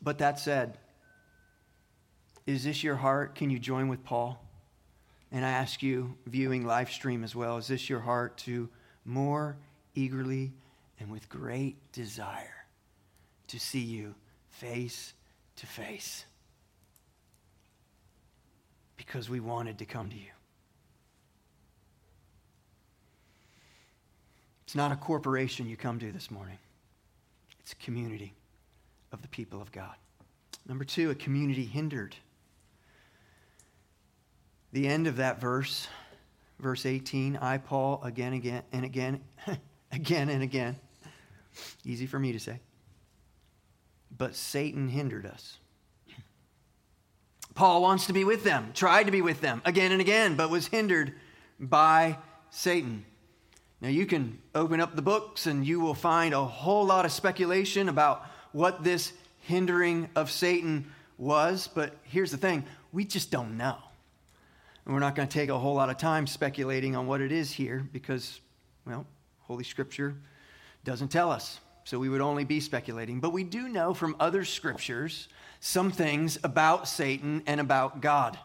But 0.00 0.18
that 0.18 0.38
said, 0.38 0.78
is 2.46 2.64
this 2.64 2.82
your 2.82 2.96
heart? 2.96 3.34
Can 3.34 3.50
you 3.50 3.58
join 3.58 3.88
with 3.88 4.04
Paul? 4.04 4.42
And 5.30 5.44
I 5.44 5.50
ask 5.50 5.82
you, 5.82 6.14
viewing 6.26 6.64
live 6.64 6.90
stream 6.90 7.22
as 7.22 7.34
well, 7.34 7.58
is 7.58 7.66
this 7.66 7.90
your 7.90 8.00
heart 8.00 8.38
to 8.38 8.68
more 9.04 9.56
eagerly 9.94 10.52
and 11.00 11.10
with 11.10 11.28
great 11.28 11.92
desire 11.92 12.66
to 13.48 13.58
see 13.58 13.80
you 13.80 14.14
face 14.50 15.14
to 15.56 15.66
face? 15.66 16.24
because 18.98 19.30
we 19.30 19.40
wanted 19.40 19.78
to 19.78 19.86
come 19.86 20.10
to 20.10 20.16
you. 20.16 20.30
It's 24.64 24.74
not 24.74 24.92
a 24.92 24.96
corporation 24.96 25.66
you 25.66 25.78
come 25.78 25.98
to 26.00 26.12
this 26.12 26.30
morning, 26.30 26.58
it's 27.60 27.72
a 27.72 27.76
community 27.76 28.34
of 29.12 29.22
the 29.22 29.28
people 29.28 29.62
of 29.62 29.72
God. 29.72 29.94
Number 30.68 30.84
two, 30.84 31.08
a 31.10 31.14
community 31.14 31.64
hindered. 31.64 32.14
The 34.72 34.86
end 34.86 35.06
of 35.06 35.16
that 35.16 35.40
verse, 35.40 35.88
verse 36.58 36.84
18, 36.84 37.38
I, 37.38 37.56
Paul, 37.56 38.02
again, 38.04 38.34
again, 38.34 38.62
and 38.70 38.84
again, 38.84 39.22
again 39.92 40.28
and 40.28 40.42
again. 40.42 40.76
Easy 41.84 42.06
for 42.06 42.18
me 42.18 42.32
to 42.32 42.40
say. 42.40 42.60
But 44.16 44.34
Satan 44.34 44.88
hindered 44.88 45.26
us. 45.26 45.58
Paul 47.54 47.82
wants 47.82 48.06
to 48.06 48.12
be 48.12 48.24
with 48.24 48.44
them, 48.44 48.70
tried 48.72 49.04
to 49.04 49.10
be 49.10 49.20
with 49.20 49.40
them 49.40 49.60
again 49.64 49.90
and 49.90 50.00
again, 50.00 50.36
but 50.36 50.48
was 50.48 50.68
hindered 50.68 51.14
by 51.58 52.18
Satan. 52.50 53.04
Now, 53.80 53.88
you 53.88 54.06
can 54.06 54.38
open 54.54 54.80
up 54.80 54.96
the 54.96 55.02
books 55.02 55.46
and 55.46 55.66
you 55.66 55.80
will 55.80 55.94
find 55.94 56.34
a 56.34 56.44
whole 56.44 56.84
lot 56.84 57.04
of 57.04 57.12
speculation 57.12 57.88
about 57.88 58.24
what 58.52 58.84
this 58.84 59.12
hindering 59.40 60.08
of 60.14 60.30
Satan 60.30 60.92
was, 61.16 61.68
but 61.68 61.96
here's 62.04 62.30
the 62.30 62.36
thing 62.36 62.64
we 62.92 63.04
just 63.04 63.30
don't 63.30 63.56
know. 63.56 63.76
And 64.84 64.94
we're 64.94 65.00
not 65.00 65.14
going 65.14 65.28
to 65.28 65.32
take 65.32 65.50
a 65.50 65.58
whole 65.58 65.74
lot 65.74 65.90
of 65.90 65.98
time 65.98 66.26
speculating 66.26 66.96
on 66.96 67.06
what 67.06 67.20
it 67.20 67.30
is 67.30 67.50
here 67.52 67.86
because, 67.92 68.40
well, 68.86 69.06
Holy 69.40 69.64
Scripture 69.64 70.14
doesn't 70.88 71.08
tell 71.08 71.30
us. 71.30 71.60
So 71.84 71.98
we 71.98 72.08
would 72.08 72.22
only 72.22 72.44
be 72.44 72.60
speculating. 72.60 73.20
But 73.20 73.34
we 73.34 73.44
do 73.44 73.68
know 73.68 73.92
from 73.92 74.16
other 74.18 74.42
scriptures 74.42 75.28
some 75.60 75.90
things 75.90 76.38
about 76.42 76.88
Satan 76.88 77.42
and 77.46 77.60
about 77.60 78.00
God. 78.00 78.38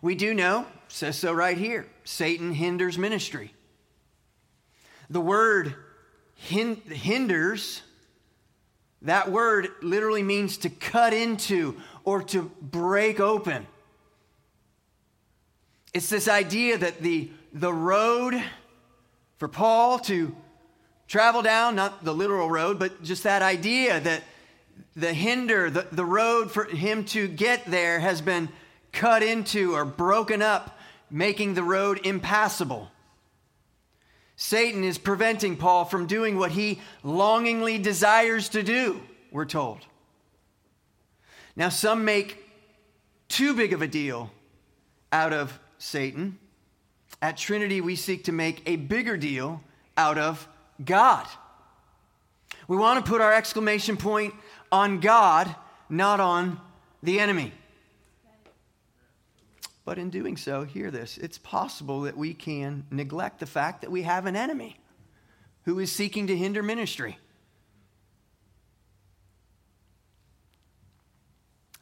We 0.00 0.14
do 0.14 0.32
know, 0.32 0.66
says 0.86 1.18
so 1.18 1.32
right 1.32 1.58
here, 1.58 1.88
Satan 2.04 2.52
hinders 2.52 2.96
ministry. 2.96 3.52
The 5.10 5.20
word 5.20 5.74
hinders, 6.36 7.82
that 9.02 9.32
word 9.32 9.68
literally 9.82 10.22
means 10.22 10.58
to 10.58 10.70
cut 10.70 11.12
into 11.12 11.76
or 12.04 12.22
to 12.22 12.52
break 12.60 13.18
open. 13.18 13.66
It's 15.92 16.08
this 16.08 16.28
idea 16.28 16.78
that 16.78 17.00
the, 17.00 17.30
the 17.52 17.72
road 17.72 18.40
for 19.38 19.48
Paul 19.48 19.98
to 20.00 20.34
travel 21.06 21.42
down, 21.42 21.74
not 21.74 22.04
the 22.04 22.14
literal 22.14 22.50
road, 22.50 22.78
but 22.78 23.02
just 23.02 23.24
that 23.24 23.42
idea 23.42 24.00
that 24.00 24.22
the 24.96 25.12
hinder, 25.12 25.70
the, 25.70 25.86
the 25.92 26.04
road 26.04 26.50
for 26.50 26.64
him 26.64 27.04
to 27.06 27.28
get 27.28 27.64
there 27.66 28.00
has 28.00 28.20
been 28.20 28.48
cut 28.92 29.22
into 29.22 29.74
or 29.74 29.84
broken 29.84 30.40
up, 30.40 30.78
making 31.10 31.54
the 31.54 31.62
road 31.62 32.00
impassable. 32.04 32.90
Satan 34.36 34.82
is 34.82 34.98
preventing 34.98 35.56
Paul 35.56 35.84
from 35.84 36.06
doing 36.06 36.38
what 36.38 36.52
he 36.52 36.80
longingly 37.02 37.78
desires 37.78 38.48
to 38.50 38.62
do, 38.62 39.00
we're 39.30 39.44
told. 39.44 39.80
Now, 41.56 41.68
some 41.68 42.04
make 42.04 42.38
too 43.28 43.54
big 43.54 43.72
of 43.72 43.82
a 43.82 43.86
deal 43.86 44.30
out 45.12 45.32
of 45.32 45.58
Satan. 45.78 46.38
At 47.24 47.38
Trinity, 47.38 47.80
we 47.80 47.96
seek 47.96 48.24
to 48.24 48.32
make 48.32 48.62
a 48.66 48.76
bigger 48.76 49.16
deal 49.16 49.62
out 49.96 50.18
of 50.18 50.46
God. 50.84 51.26
We 52.68 52.76
want 52.76 53.02
to 53.02 53.10
put 53.10 53.22
our 53.22 53.32
exclamation 53.32 53.96
point 53.96 54.34
on 54.70 55.00
God, 55.00 55.56
not 55.88 56.20
on 56.20 56.60
the 57.02 57.18
enemy. 57.20 57.54
But 59.86 59.96
in 59.96 60.10
doing 60.10 60.36
so, 60.36 60.64
hear 60.64 60.90
this 60.90 61.16
it's 61.16 61.38
possible 61.38 62.02
that 62.02 62.14
we 62.14 62.34
can 62.34 62.84
neglect 62.90 63.40
the 63.40 63.46
fact 63.46 63.80
that 63.80 63.90
we 63.90 64.02
have 64.02 64.26
an 64.26 64.36
enemy 64.36 64.78
who 65.62 65.78
is 65.78 65.90
seeking 65.90 66.26
to 66.26 66.36
hinder 66.36 66.62
ministry. 66.62 67.16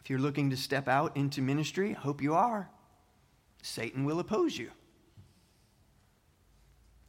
If 0.04 0.08
you're 0.08 0.20
looking 0.20 0.50
to 0.50 0.56
step 0.56 0.86
out 0.86 1.16
into 1.16 1.42
ministry, 1.42 1.96
I 1.96 1.98
hope 1.98 2.22
you 2.22 2.34
are. 2.34 2.70
Satan 3.60 4.04
will 4.04 4.20
oppose 4.20 4.56
you. 4.56 4.70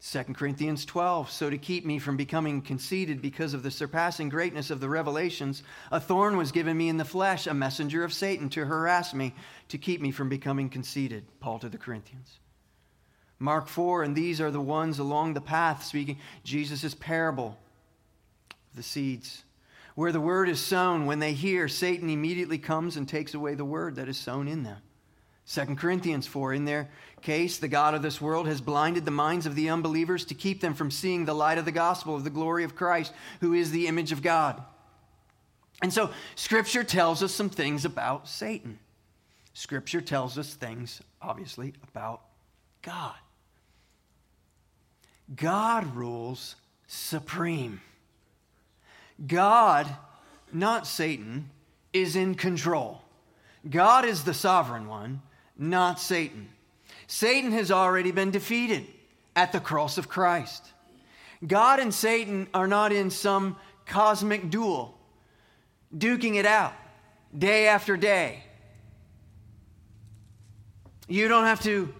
2 0.05 0.21
Corinthians 0.33 0.83
12, 0.83 1.31
so 1.31 1.49
to 1.49 1.57
keep 1.57 1.85
me 1.85 1.97
from 1.97 2.17
becoming 2.17 2.61
conceited 2.61 3.21
because 3.21 3.53
of 3.53 3.63
the 3.63 3.71
surpassing 3.71 4.27
greatness 4.27 4.69
of 4.69 4.81
the 4.81 4.89
revelations, 4.89 5.63
a 5.91 5.99
thorn 5.99 6.35
was 6.35 6.51
given 6.51 6.75
me 6.75 6.89
in 6.89 6.97
the 6.97 7.05
flesh, 7.05 7.47
a 7.47 7.53
messenger 7.53 8.03
of 8.03 8.13
Satan 8.13 8.49
to 8.49 8.65
harass 8.65 9.13
me, 9.13 9.33
to 9.69 9.77
keep 9.77 10.01
me 10.01 10.11
from 10.11 10.27
becoming 10.27 10.69
conceited. 10.69 11.23
Paul 11.39 11.57
to 11.59 11.69
the 11.69 11.77
Corinthians. 11.77 12.39
Mark 13.39 13.69
4, 13.69 14.03
and 14.03 14.13
these 14.13 14.41
are 14.41 14.51
the 14.51 14.59
ones 14.59 14.99
along 14.99 15.33
the 15.33 15.41
path 15.41 15.85
speaking 15.85 16.19
Jesus' 16.43 16.93
parable, 16.93 17.57
the 18.75 18.83
seeds. 18.83 19.45
Where 19.95 20.11
the 20.11 20.19
word 20.19 20.49
is 20.49 20.59
sown, 20.59 21.05
when 21.05 21.19
they 21.19 21.31
hear, 21.31 21.69
Satan 21.69 22.09
immediately 22.09 22.57
comes 22.57 22.97
and 22.97 23.07
takes 23.07 23.33
away 23.33 23.55
the 23.55 23.63
word 23.63 23.95
that 23.95 24.09
is 24.09 24.17
sown 24.17 24.49
in 24.49 24.63
them. 24.63 24.81
2 25.45 25.75
Corinthians 25.75 26.25
4, 26.25 26.53
in 26.53 26.65
their 26.65 26.89
case, 27.21 27.57
the 27.57 27.67
God 27.67 27.93
of 27.93 28.01
this 28.01 28.21
world 28.21 28.47
has 28.47 28.61
blinded 28.61 29.05
the 29.05 29.11
minds 29.11 29.45
of 29.45 29.55
the 29.55 29.69
unbelievers 29.69 30.25
to 30.25 30.33
keep 30.33 30.61
them 30.61 30.73
from 30.73 30.91
seeing 30.91 31.25
the 31.25 31.33
light 31.33 31.57
of 31.57 31.65
the 31.65 31.71
gospel 31.71 32.15
of 32.15 32.23
the 32.23 32.29
glory 32.29 32.63
of 32.63 32.75
Christ, 32.75 33.13
who 33.41 33.53
is 33.53 33.71
the 33.71 33.87
image 33.87 34.11
of 34.11 34.21
God. 34.21 34.61
And 35.81 35.91
so, 35.91 36.11
Scripture 36.35 36.83
tells 36.83 37.21
us 37.21 37.33
some 37.33 37.49
things 37.49 37.83
about 37.83 38.27
Satan. 38.27 38.79
Scripture 39.53 40.01
tells 40.01 40.37
us 40.37 40.53
things, 40.53 41.01
obviously, 41.21 41.73
about 41.89 42.21
God. 42.81 43.15
God 45.35 45.93
rules 45.95 46.55
supreme. 46.87 47.81
God, 49.25 49.87
not 50.51 50.87
Satan, 50.87 51.49
is 51.91 52.15
in 52.15 52.35
control. 52.35 53.01
God 53.69 54.05
is 54.05 54.23
the 54.23 54.33
sovereign 54.33 54.87
one 54.87 55.21
not 55.69 55.99
Satan. 55.99 56.49
Satan 57.07 57.51
has 57.51 57.71
already 57.71 58.11
been 58.11 58.31
defeated 58.31 58.85
at 59.35 59.51
the 59.51 59.59
cross 59.59 59.97
of 59.97 60.09
Christ. 60.09 60.63
God 61.45 61.79
and 61.79 61.93
Satan 61.93 62.47
are 62.53 62.67
not 62.67 62.91
in 62.91 63.09
some 63.09 63.57
cosmic 63.85 64.49
duel, 64.49 64.97
duking 65.95 66.35
it 66.35 66.45
out 66.45 66.73
day 67.37 67.67
after 67.67 67.97
day. 67.97 68.43
You 71.07 71.27
don't 71.27 71.45
have 71.45 71.61
to 71.63 71.93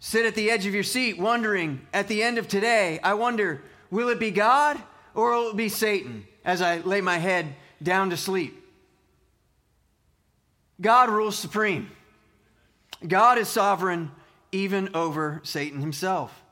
sit 0.00 0.26
at 0.26 0.34
the 0.34 0.50
edge 0.50 0.66
of 0.66 0.74
your 0.74 0.82
seat 0.82 1.18
wondering 1.18 1.86
at 1.92 2.08
the 2.08 2.22
end 2.22 2.38
of 2.38 2.48
today, 2.48 3.00
I 3.02 3.14
wonder, 3.14 3.62
will 3.90 4.08
it 4.08 4.18
be 4.18 4.30
God 4.30 4.80
or 5.14 5.32
will 5.32 5.50
it 5.50 5.56
be 5.56 5.68
Satan 5.68 6.26
as 6.44 6.60
I 6.60 6.78
lay 6.78 7.00
my 7.00 7.18
head 7.18 7.54
down 7.82 8.10
to 8.10 8.16
sleep? 8.16 8.60
God 10.80 11.08
rules 11.08 11.38
supreme. 11.38 11.90
God 13.06 13.38
is 13.38 13.48
sovereign 13.48 14.10
even 14.52 14.90
over 14.94 15.40
Satan 15.44 15.80
himself. 15.80 16.42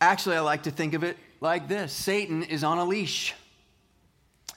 Actually, 0.00 0.36
I 0.36 0.40
like 0.40 0.64
to 0.64 0.70
think 0.70 0.94
of 0.94 1.02
it 1.02 1.16
like 1.40 1.68
this 1.68 1.92
Satan 1.92 2.42
is 2.42 2.64
on 2.64 2.78
a 2.78 2.84
leash. 2.84 3.34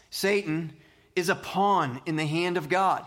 Satan 0.10 0.74
is 1.16 1.30
a 1.30 1.36
pawn 1.36 2.02
in 2.06 2.16
the 2.16 2.26
hand 2.26 2.58
of 2.58 2.70
God. 2.70 3.06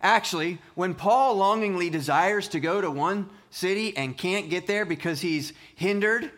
Actually, 0.00 0.58
when 0.74 0.94
Paul 0.94 1.36
longingly 1.36 1.88
desires 1.88 2.48
to 2.48 2.60
go 2.60 2.80
to 2.80 2.90
one 2.90 3.30
city 3.50 3.96
and 3.96 4.16
can't 4.16 4.50
get 4.50 4.66
there 4.66 4.84
because 4.84 5.20
he's 5.20 5.54
hindered 5.74 6.30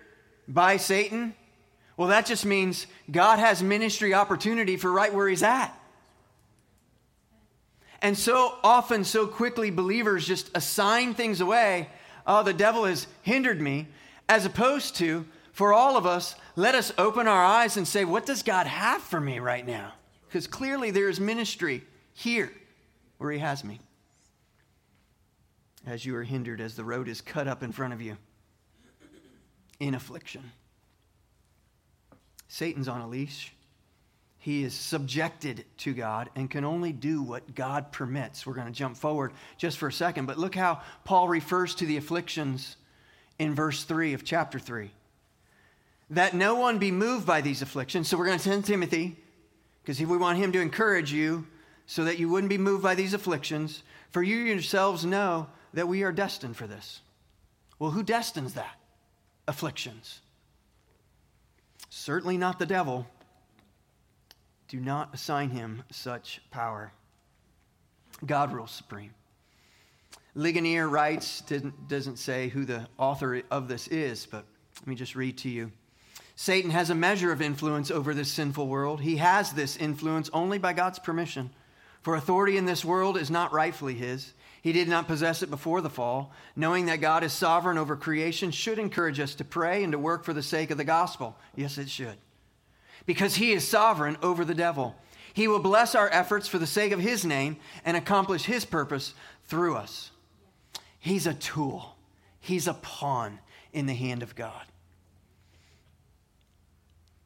by 0.47 0.77
Satan, 0.77 1.35
well, 1.97 2.09
that 2.09 2.27
just 2.27 2.45
means 2.45 2.87
God 3.11 3.39
has 3.39 3.63
ministry 3.63 4.15
opportunity 4.15 4.77
for 4.77 4.93
right 4.93 5.13
where 5.13 5.27
he's 5.27 5.43
at. 5.43 5.77
And 8.03 8.17
so 8.17 8.59
often, 8.63 9.05
so 9.05 9.27
quickly, 9.27 9.71
believers 9.71 10.27
just 10.27 10.51
assign 10.55 11.15
things 11.15 11.41
away. 11.41 11.89
Oh, 12.27 12.43
the 12.43 12.53
devil 12.53 12.85
has 12.85 13.07
hindered 13.23 13.61
me, 13.61 13.89
as 14.29 14.45
opposed 14.45 14.97
to, 14.97 15.27
for 15.53 15.73
all 15.73 15.97
of 15.97 16.07
us, 16.07 16.35
let 16.57 16.75
us 16.75 16.93
open 16.99 17.27
our 17.27 17.45
eyes 17.45 17.77
and 17.77 17.87
say, 17.87 18.05
what 18.05 18.27
does 18.27 18.43
God 18.43 18.67
have 18.67 19.01
for 19.01 19.21
me 19.21 19.39
right 19.39 19.67
now? 19.67 19.93
Because 20.29 20.47
clearly 20.47 20.91
there 20.91 21.09
is 21.09 21.19
ministry 21.19 21.83
here 22.13 22.53
where 23.19 23.31
He 23.31 23.39
has 23.39 23.65
me. 23.65 23.81
As 25.87 26.05
you 26.05 26.17
are 26.17 26.25
hindered, 26.25 26.61
as 26.61 26.75
the 26.75 26.85
road 26.85 27.09
is 27.09 27.21
cut 27.21 27.47
up 27.47 27.63
in 27.63 27.73
front 27.73 27.95
of 27.95 28.03
you 28.03 28.17
in 29.79 29.95
affliction. 29.95 30.51
Satan's 32.49 32.89
on 32.89 33.01
a 33.01 33.09
leash. 33.09 33.53
He 34.47 34.63
is 34.63 34.75
subjected 34.75 35.65
to 35.79 35.93
God 35.93 36.31
and 36.37 36.49
can 36.49 36.65
only 36.65 36.93
do 36.93 37.21
what 37.21 37.57
God 37.57 37.91
permits. 37.91 38.47
We're 38.47 38.55
going 38.55 38.69
to 38.69 38.73
jump 38.73 38.97
forward 38.97 39.33
just 39.59 39.77
for 39.77 39.89
a 39.89 39.93
second, 39.93 40.27
but 40.27 40.39
look 40.39 40.55
how 40.55 40.83
Paul 41.03 41.27
refers 41.27 41.75
to 41.75 41.85
the 41.85 41.97
afflictions 41.97 42.77
in 43.41 43.57
verse 43.57 43.83
3 43.83 44.13
of 44.13 44.23
chapter 44.23 44.61
3. 44.61 44.93
That 46.11 46.33
no 46.33 46.55
one 46.55 46.79
be 46.79 46.93
moved 46.93 47.27
by 47.27 47.41
these 47.41 47.61
afflictions. 47.61 48.07
So 48.07 48.17
we're 48.17 48.27
going 48.27 48.39
to 48.39 48.45
send 48.45 48.65
Timothy 48.65 49.17
because 49.83 50.01
we 50.01 50.17
want 50.17 50.39
him 50.39 50.53
to 50.53 50.61
encourage 50.61 51.13
you 51.13 51.49
so 51.87 52.05
that 52.05 52.21
you 52.21 52.29
wouldn't 52.29 52.49
be 52.49 52.57
moved 52.57 52.85
by 52.85 52.95
these 52.95 53.15
afflictions. 53.15 53.83
For 54.13 54.23
you 54.23 54.37
yourselves 54.37 55.05
know 55.05 55.49
that 55.75 55.89
we 55.89 56.05
are 56.05 56.13
destined 56.13 56.57
for 56.57 56.69
this. 56.69 57.01
Well, 57.81 57.91
who 57.91 58.05
destines 58.05 58.55
that? 58.55 58.79
afflictions. 59.49 60.21
Certainly 61.89 62.37
not 62.39 62.61
the 62.61 62.67
devil. 62.67 63.09
Do 64.69 64.81
not 64.81 65.15
assign 65.15 65.51
him 65.51 65.85
such 65.91 66.41
power. 66.51 66.93
God 68.25 68.53
rules 68.53 68.71
supreme. 68.71 69.15
Ligonier 70.35 70.89
writes, 70.89 71.43
doesn't 71.89 72.19
say 72.19 72.49
who 72.49 72.65
the 72.65 72.89
author 72.99 73.43
of 73.51 73.69
this 73.69 73.89
is, 73.89 74.27
but 74.27 74.45
let 74.81 74.87
me 74.87 74.95
just 74.95 75.17
read 75.17 75.39
to 75.39 75.49
you. 75.49 75.73
Satan 76.35 76.71
has 76.71 76.91
a 76.91 76.95
measure 76.95 77.33
of 77.33 77.41
influence 77.41 77.91
over 77.91 78.13
this 78.13 78.31
sinful 78.31 78.67
world. 78.67 79.01
He 79.01 79.17
has 79.17 79.53
this 79.53 79.77
influence 79.77 80.29
only 80.35 80.59
by 80.59 80.75
God's 80.75 80.99
permission. 80.99 81.51
For 82.03 82.15
authority 82.15 82.59
in 82.59 82.67
this 82.67 82.85
world 82.85 83.17
is 83.17 83.31
not 83.31 83.53
rightfully 83.53 83.95
his. 83.95 84.35
He 84.61 84.73
did 84.73 84.89
not 84.89 85.07
possess 85.07 85.43
it 85.43 85.51
before 85.51 85.81
the 85.81 85.89
fall. 85.89 86.33
Knowing 86.55 86.87
that 86.87 87.01
God 87.01 87.25
is 87.25 87.33
sovereign 87.33 87.79
over 87.79 87.97
creation 87.97 88.51
should 88.51 88.79
encourage 88.79 89.19
us 89.19 89.35
to 89.37 89.45
pray 89.45 89.83
and 89.83 89.93
to 89.93 89.99
work 89.99 90.25
for 90.25 90.35
the 90.35 90.43
sake 90.43 90.71
of 90.71 90.77
the 90.77 90.85
gospel. 90.85 91.39
Yes, 91.55 91.79
it 91.79 91.89
should. 91.89 92.17
Because 93.07 93.37
he 93.37 93.53
is 93.53 93.67
sovereign 93.67 94.19
over 94.23 94.45
the 94.45 94.55
devil. 94.55 94.97
He 95.33 95.49
will 95.49 95.61
bless 95.61 95.95
our 95.95 96.11
efforts 96.13 96.49
for 96.49 96.59
the 96.59 96.67
sake 96.67 96.93
of 96.93 97.01
his 97.01 97.25
name 97.25 97.57
and 97.85 97.97
accomplish 97.97 98.45
his 98.45 98.65
purpose 98.65 99.15
through 99.45 99.77
us. 99.77 100.11
He's 100.99 101.27
a 101.27 101.35
tool, 101.35 101.97
he's 102.41 102.67
a 102.67 102.75
pawn 102.75 103.39
in 103.73 103.87
the 103.87 103.95
hand 103.95 104.23
of 104.23 104.35
God. 104.35 104.65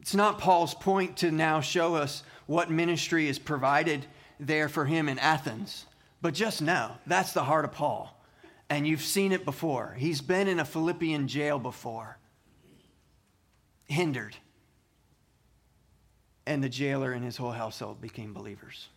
It's 0.01 0.15
not 0.15 0.39
Paul's 0.39 0.75
point 0.75 1.19
to 1.19 1.31
now 1.31 1.61
show 1.61 1.95
us 1.95 2.23
what 2.47 2.71
ministry 2.71 3.29
is 3.29 3.39
provided 3.39 4.05
there 4.41 4.69
for 4.69 4.87
him 4.87 5.09
in 5.09 5.19
Athens, 5.19 5.87
but 6.21 6.35
just 6.35 6.61
know 6.61 6.93
that's 7.07 7.33
the 7.33 7.45
heart 7.45 7.65
of 7.65 7.73
Paul. 7.73 8.21
And 8.69 8.87
you've 8.87 9.03
seen 9.03 9.33
it 9.33 9.45
before. 9.45 9.95
He's 9.99 10.21
been 10.21 10.49
in 10.49 10.59
a 10.59 10.65
Philippian 10.65 11.29
jail 11.29 11.59
before, 11.59 12.19
hindered. 13.87 14.37
And 16.47 16.65
the 16.65 16.69
jailer 16.69 17.13
and 17.13 17.25
his 17.25 17.37
whole 17.37 17.53
household 17.53 18.01
became 18.01 18.33
believers. 18.33 18.89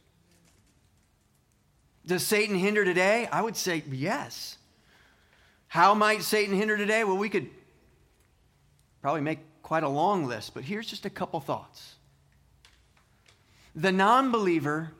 Does 2.05 2.25
Satan 2.25 2.55
hinder 2.55 2.83
today? 2.83 3.27
I 3.31 3.41
would 3.41 3.55
say 3.55 3.83
yes. 3.89 4.57
How 5.67 5.93
might 5.93 6.21
Satan 6.23 6.55
hinder 6.55 6.77
today? 6.77 7.03
Well, 7.03 7.17
we 7.17 7.29
could 7.29 7.49
probably 9.01 9.21
make 9.21 9.39
quite 9.61 9.83
a 9.83 9.89
long 9.89 10.25
list, 10.25 10.53
but 10.53 10.63
here's 10.63 10.87
just 10.87 11.05
a 11.05 11.09
couple 11.09 11.39
thoughts. 11.39 11.95
The 13.75 13.91
non 13.91 14.31
believer, 14.31 14.91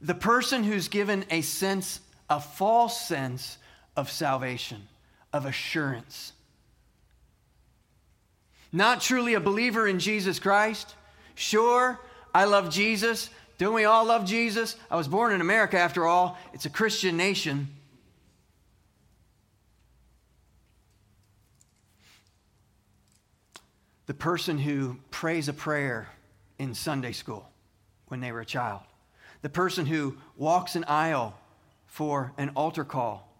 the 0.00 0.14
person 0.14 0.64
who's 0.64 0.88
given 0.88 1.24
a 1.30 1.42
sense, 1.42 2.00
a 2.30 2.40
false 2.40 3.06
sense 3.06 3.58
of 3.96 4.10
salvation, 4.10 4.88
of 5.32 5.44
assurance, 5.44 6.32
not 8.72 9.00
truly 9.00 9.34
a 9.34 9.40
believer 9.40 9.86
in 9.86 9.98
Jesus 9.98 10.38
Christ. 10.38 10.94
Sure, 11.34 11.98
I 12.34 12.44
love 12.44 12.70
Jesus. 12.70 13.30
Don't 13.56 13.74
we 13.74 13.84
all 13.84 14.04
love 14.04 14.24
Jesus? 14.24 14.76
I 14.90 14.96
was 14.96 15.08
born 15.08 15.32
in 15.32 15.40
America 15.40 15.78
after 15.78 16.06
all. 16.06 16.38
It's 16.52 16.66
a 16.66 16.70
Christian 16.70 17.16
nation. 17.16 17.68
the 24.08 24.14
person 24.14 24.56
who 24.56 24.96
prays 25.10 25.48
a 25.48 25.52
prayer 25.52 26.08
in 26.58 26.74
Sunday 26.74 27.12
school 27.12 27.46
when 28.08 28.20
they 28.20 28.32
were 28.32 28.40
a 28.40 28.46
child, 28.46 28.80
the 29.42 29.50
person 29.50 29.84
who 29.84 30.16
walks 30.34 30.74
an 30.74 30.84
aisle 30.88 31.38
for 31.86 32.32
an 32.38 32.48
altar 32.56 32.86
call 32.86 33.30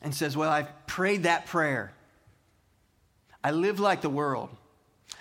and 0.00 0.14
says, 0.14 0.38
Well, 0.38 0.50
I've 0.50 0.86
prayed 0.86 1.24
that 1.24 1.44
prayer. 1.44 1.92
I 3.44 3.50
live 3.50 3.78
like 3.78 4.00
the 4.00 4.08
world. 4.08 4.48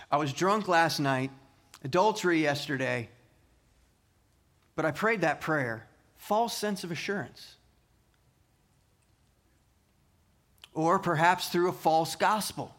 I 0.10 0.16
was 0.16 0.32
drunk 0.32 0.70
last 0.70 1.00
night, 1.00 1.30
adultery 1.84 2.42
yesterday, 2.42 3.10
but 4.78 4.86
I 4.86 4.92
prayed 4.92 5.22
that 5.22 5.42
prayer. 5.42 5.86
False 6.16 6.58
sense 6.58 6.86
of 6.86 6.92
assurance. 6.92 7.58
Or 10.74 11.00
perhaps 11.00 11.50
through 11.50 11.68
a 11.68 11.74
false 11.74 12.16
gospel. 12.16 12.74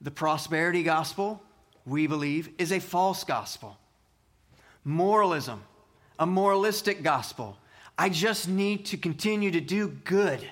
The 0.00 0.10
prosperity 0.10 0.82
gospel, 0.82 1.40
we 1.86 2.08
believe, 2.08 2.48
is 2.58 2.72
a 2.72 2.80
false 2.80 3.22
gospel. 3.22 3.78
Moralism, 4.84 5.62
a 6.18 6.26
moralistic 6.26 7.04
gospel. 7.04 7.56
I 7.96 8.08
just 8.08 8.48
need 8.48 8.86
to 8.86 8.96
continue 8.96 9.52
to 9.52 9.60
do 9.60 9.88
good, 9.88 10.44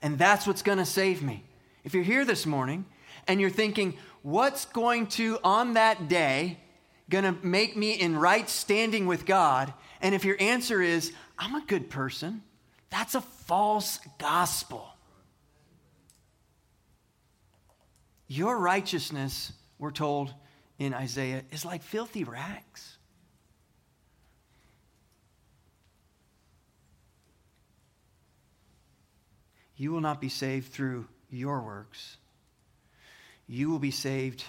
and 0.00 0.16
that's 0.16 0.46
what's 0.46 0.62
going 0.62 0.78
to 0.78 0.86
save 0.86 1.22
me. 1.22 1.42
If 1.82 1.92
you're 1.92 2.04
here 2.04 2.24
this 2.24 2.46
morning 2.46 2.84
and 3.26 3.40
you're 3.40 3.50
thinking, 3.50 3.96
what's 4.22 4.64
going 4.66 5.06
to, 5.08 5.38
on 5.44 5.74
that 5.74 6.08
day, 6.08 6.58
going 7.08 7.24
to 7.24 7.46
make 7.46 7.76
me 7.76 7.92
in 7.92 8.16
right 8.16 8.48
standing 8.48 9.06
with 9.06 9.26
God? 9.26 9.72
And 10.00 10.14
if 10.14 10.24
your 10.24 10.36
answer 10.40 10.82
is, 10.82 11.12
I'm 11.38 11.54
a 11.54 11.64
good 11.66 11.90
person, 11.90 12.42
that's 12.90 13.14
a 13.14 13.20
false 13.20 13.98
gospel. 14.18 14.88
Your 18.28 18.58
righteousness, 18.58 19.52
we're 19.78 19.90
told 19.90 20.32
in 20.78 20.94
Isaiah, 20.94 21.42
is 21.50 21.64
like 21.64 21.82
filthy 21.82 22.24
rags. 22.24 22.96
You 29.76 29.90
will 29.90 30.00
not 30.00 30.20
be 30.20 30.28
saved 30.28 30.72
through 30.72 31.08
your 31.28 31.60
works. 31.60 32.16
You 33.52 33.68
will 33.68 33.78
be 33.78 33.90
saved 33.90 34.44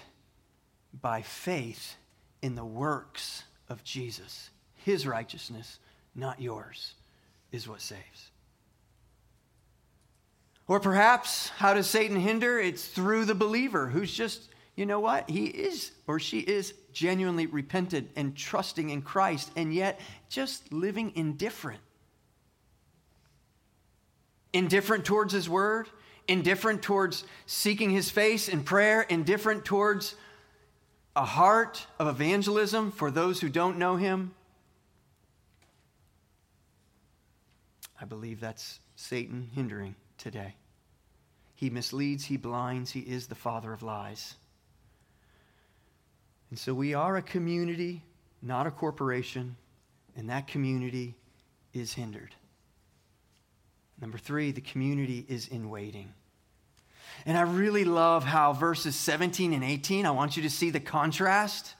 by 0.98 1.20
faith 1.20 1.96
in 2.40 2.54
the 2.54 2.64
works 2.64 3.44
of 3.68 3.84
Jesus. 3.84 4.48
His 4.76 5.06
righteousness, 5.06 5.78
not 6.14 6.40
yours, 6.40 6.94
is 7.52 7.68
what 7.68 7.82
saves. 7.82 8.30
Or 10.66 10.80
perhaps, 10.80 11.50
how 11.50 11.74
does 11.74 11.86
Satan 11.86 12.18
hinder? 12.18 12.58
It's 12.58 12.86
through 12.86 13.26
the 13.26 13.34
believer 13.34 13.88
who's 13.88 14.10
just, 14.10 14.48
you 14.74 14.86
know 14.86 15.00
what? 15.00 15.28
He 15.28 15.48
is 15.48 15.92
or 16.06 16.18
she 16.18 16.38
is 16.38 16.72
genuinely 16.94 17.44
repentant 17.44 18.08
and 18.16 18.34
trusting 18.34 18.88
in 18.88 19.02
Christ, 19.02 19.50
and 19.54 19.74
yet 19.74 20.00
just 20.30 20.72
living 20.72 21.12
indifferent. 21.14 21.82
Indifferent 24.54 25.04
towards 25.04 25.34
his 25.34 25.46
word, 25.46 25.90
indifferent 26.28 26.82
towards 26.82 27.24
seeking 27.46 27.90
his 27.90 28.10
face 28.10 28.48
in 28.48 28.62
prayer, 28.64 29.02
indifferent 29.02 29.64
towards 29.64 30.14
a 31.16 31.24
heart 31.24 31.86
of 31.98 32.08
evangelism 32.08 32.90
for 32.90 33.10
those 33.10 33.40
who 33.40 33.48
don't 33.48 33.78
know 33.78 33.96
him. 33.96 34.34
I 38.00 38.04
believe 38.04 38.40
that's 38.40 38.80
Satan 38.96 39.48
hindering 39.54 39.94
today. 40.18 40.56
He 41.54 41.70
misleads, 41.70 42.24
he 42.24 42.36
blinds, 42.36 42.90
he 42.90 43.00
is 43.00 43.28
the 43.28 43.34
father 43.34 43.72
of 43.72 43.82
lies. 43.82 44.34
And 46.50 46.58
so 46.58 46.74
we 46.74 46.94
are 46.94 47.16
a 47.16 47.22
community, 47.22 48.02
not 48.42 48.66
a 48.66 48.70
corporation, 48.70 49.56
and 50.16 50.28
that 50.30 50.46
community 50.46 51.14
is 51.72 51.94
hindered. 51.94 52.34
Number 54.04 54.18
three, 54.18 54.52
the 54.52 54.60
community 54.60 55.24
is 55.30 55.48
in 55.48 55.70
waiting. 55.70 56.12
And 57.24 57.38
I 57.38 57.40
really 57.40 57.86
love 57.86 58.22
how 58.22 58.52
verses 58.52 58.94
17 58.96 59.54
and 59.54 59.64
18, 59.64 60.04
I 60.04 60.10
want 60.10 60.36
you 60.36 60.42
to 60.42 60.50
see 60.50 60.68
the 60.68 60.78
contrast 60.78 61.74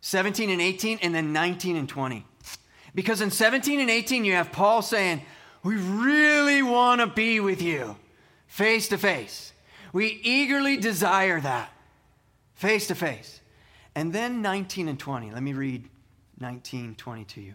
17 0.00 0.50
and 0.50 0.60
18, 0.60 0.98
and 1.00 1.14
then 1.14 1.32
19 1.32 1.76
and 1.76 1.88
20. 1.88 2.26
Because 2.92 3.20
in 3.20 3.30
17 3.30 3.78
and 3.78 3.88
18, 3.88 4.24
you 4.24 4.32
have 4.32 4.50
Paul 4.50 4.82
saying, 4.82 5.22
we 5.62 5.76
really 5.76 6.60
want 6.60 7.02
to 7.02 7.06
be 7.06 7.38
with 7.38 7.62
you 7.62 7.94
face 8.48 8.88
to 8.88 8.98
face. 8.98 9.52
We 9.92 10.20
eagerly 10.24 10.76
desire 10.76 11.40
that 11.40 11.72
face 12.56 12.88
to 12.88 12.96
face. 12.96 13.40
And 13.94 14.12
then 14.12 14.42
19 14.42 14.88
and 14.88 14.98
20. 14.98 15.30
Let 15.30 15.44
me 15.44 15.52
read 15.52 15.88
19, 16.40 16.96
20 16.96 17.24
to 17.26 17.40
you. 17.40 17.54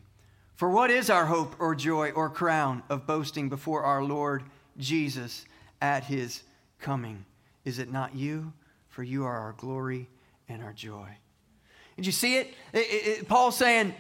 For 0.56 0.70
what 0.70 0.92
is 0.92 1.10
our 1.10 1.26
hope 1.26 1.56
or 1.60 1.76
joy 1.76 2.12
or 2.12 2.30
crown 2.30 2.84
of 2.90 3.08
boasting 3.08 3.50
before 3.50 3.84
our 3.84 4.04
Lord 4.04 4.44
Jesus 4.78 5.46
at 5.82 6.04
his 6.04 6.44
coming? 6.80 7.26
Is 7.66 7.80
it 7.80 7.92
not 7.92 8.16
you? 8.16 8.54
For 8.90 9.04
you 9.04 9.26
are 9.26 9.38
our 9.38 9.54
glory 9.54 10.08
and 10.48 10.62
our 10.64 10.74
joy. 10.74 11.08
Did 11.96 12.06
you 12.06 12.12
see 12.12 12.38
it? 12.38 12.54
it, 12.74 12.80
it, 12.80 13.08
it 13.20 13.28
Paul's 13.28 13.58
saying, 13.58 13.94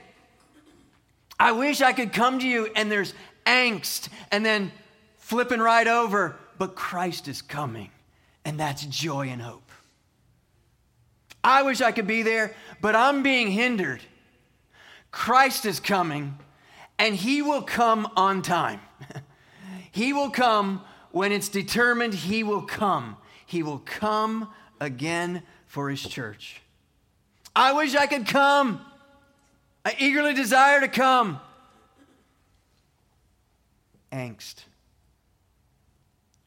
I 1.39 1.51
wish 1.51 1.81
I 1.81 1.93
could 1.93 2.13
come 2.13 2.39
to 2.39 2.47
you 2.47 2.69
and 2.75 2.91
there's 2.91 3.13
angst, 3.45 4.09
and 4.31 4.45
then 4.45 4.71
flipping 5.17 5.59
right 5.59 5.87
over, 5.87 6.35
but 6.57 6.75
Christ 6.75 7.27
is 7.27 7.41
coming, 7.41 7.89
and 8.45 8.59
that's 8.59 8.85
joy 8.85 9.27
and 9.27 9.41
hope. 9.41 9.69
I 11.43 11.63
wish 11.63 11.81
I 11.81 11.91
could 11.91 12.07
be 12.07 12.23
there, 12.23 12.55
but 12.81 12.95
I'm 12.95 13.23
being 13.23 13.51
hindered. 13.51 14.01
Christ 15.13 15.65
is 15.65 15.79
coming, 15.79 16.37
and 16.99 17.15
He 17.15 17.41
will 17.41 17.61
come 17.61 18.11
on 18.17 18.41
time. 18.41 18.81
he 19.93 20.11
will 20.11 20.31
come 20.31 20.81
when 21.11 21.31
it's 21.31 21.47
determined, 21.47 22.15
he 22.15 22.43
will 22.43 22.63
come. 22.63 23.15
He 23.45 23.61
will 23.61 23.77
come 23.77 24.49
again 24.81 25.43
for 25.67 25.91
his 25.91 26.01
church. 26.01 26.63
I 27.55 27.73
wish 27.73 27.95
I 27.95 28.07
could 28.07 28.25
come. 28.25 28.81
I 29.85 29.95
eagerly 29.99 30.33
desire 30.33 30.79
to 30.81 30.87
come. 30.87 31.39
Angst. 34.11 34.63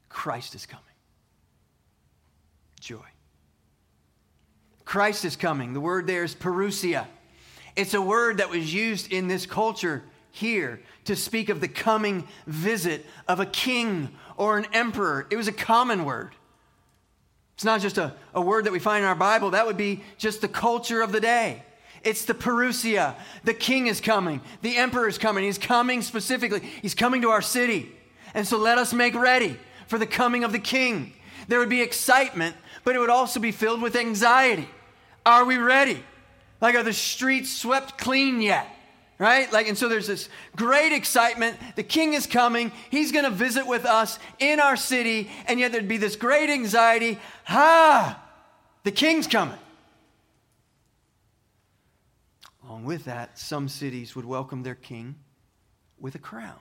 Christ 0.08 0.56
is 0.56 0.66
coming. 0.66 0.84
Joy. 2.80 2.98
Christ 4.84 5.24
is 5.24 5.36
coming. 5.36 5.72
The 5.72 5.80
word 5.80 6.08
there 6.08 6.24
is 6.24 6.34
parousia. 6.34 7.06
It's 7.76 7.94
a 7.94 8.00
word 8.00 8.38
that 8.38 8.50
was 8.50 8.72
used 8.72 9.12
in 9.12 9.28
this 9.28 9.46
culture 9.46 10.02
here 10.30 10.80
to 11.04 11.14
speak 11.14 11.48
of 11.50 11.60
the 11.60 11.68
coming 11.68 12.26
visit 12.46 13.06
of 13.28 13.38
a 13.38 13.46
king 13.46 14.10
or 14.36 14.58
an 14.58 14.66
emperor. 14.72 15.26
It 15.30 15.36
was 15.36 15.48
a 15.48 15.52
common 15.52 16.04
word. 16.04 16.32
It's 17.54 17.64
not 17.64 17.80
just 17.80 17.96
a, 17.96 18.14
a 18.34 18.40
word 18.40 18.64
that 18.64 18.72
we 18.72 18.78
find 18.78 19.02
in 19.02 19.08
our 19.08 19.14
Bible, 19.14 19.52
that 19.52 19.66
would 19.66 19.78
be 19.78 20.02
just 20.18 20.40
the 20.40 20.48
culture 20.48 21.00
of 21.00 21.12
the 21.12 21.20
day. 21.20 21.62
It's 22.02 22.24
the 22.24 22.34
parousia. 22.34 23.14
The 23.44 23.54
king 23.54 23.86
is 23.86 24.00
coming, 24.00 24.40
the 24.62 24.76
emperor 24.76 25.08
is 25.08 25.18
coming. 25.18 25.44
He's 25.44 25.58
coming 25.58 26.02
specifically, 26.02 26.60
he's 26.82 26.94
coming 26.94 27.22
to 27.22 27.30
our 27.30 27.42
city. 27.42 27.90
And 28.34 28.46
so 28.46 28.58
let 28.58 28.76
us 28.76 28.92
make 28.92 29.14
ready 29.14 29.58
for 29.86 29.98
the 29.98 30.06
coming 30.06 30.44
of 30.44 30.52
the 30.52 30.58
king. 30.58 31.14
There 31.48 31.58
would 31.58 31.70
be 31.70 31.80
excitement, 31.80 32.56
but 32.84 32.94
it 32.94 32.98
would 32.98 33.10
also 33.10 33.40
be 33.40 33.52
filled 33.52 33.80
with 33.80 33.96
anxiety. 33.96 34.68
Are 35.24 35.44
we 35.44 35.56
ready? 35.56 36.02
Like, 36.60 36.74
are 36.74 36.82
the 36.82 36.92
streets 36.92 37.50
swept 37.50 37.98
clean 37.98 38.40
yet? 38.40 38.66
Right? 39.18 39.50
Like, 39.50 39.66
and 39.66 39.78
so 39.78 39.88
there's 39.88 40.06
this 40.06 40.28
great 40.56 40.92
excitement. 40.92 41.56
The 41.74 41.82
king 41.82 42.12
is 42.12 42.26
coming. 42.26 42.70
He's 42.90 43.12
going 43.12 43.24
to 43.24 43.30
visit 43.30 43.66
with 43.66 43.86
us 43.86 44.18
in 44.38 44.60
our 44.60 44.76
city. 44.76 45.30
And 45.46 45.58
yet 45.58 45.72
there'd 45.72 45.88
be 45.88 45.96
this 45.96 46.16
great 46.16 46.50
anxiety. 46.50 47.18
Ha! 47.44 48.22
The 48.84 48.90
king's 48.90 49.26
coming. 49.26 49.58
Along 52.62 52.84
with 52.84 53.04
that, 53.04 53.38
some 53.38 53.68
cities 53.68 54.14
would 54.14 54.26
welcome 54.26 54.62
their 54.62 54.74
king 54.74 55.14
with 55.98 56.14
a 56.14 56.18
crown. 56.18 56.58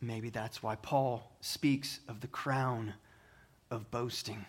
Maybe 0.00 0.30
that's 0.30 0.62
why 0.62 0.76
Paul 0.76 1.32
speaks 1.40 2.00
of 2.08 2.20
the 2.20 2.26
crown 2.26 2.94
of 3.70 3.90
boasting. 3.90 4.44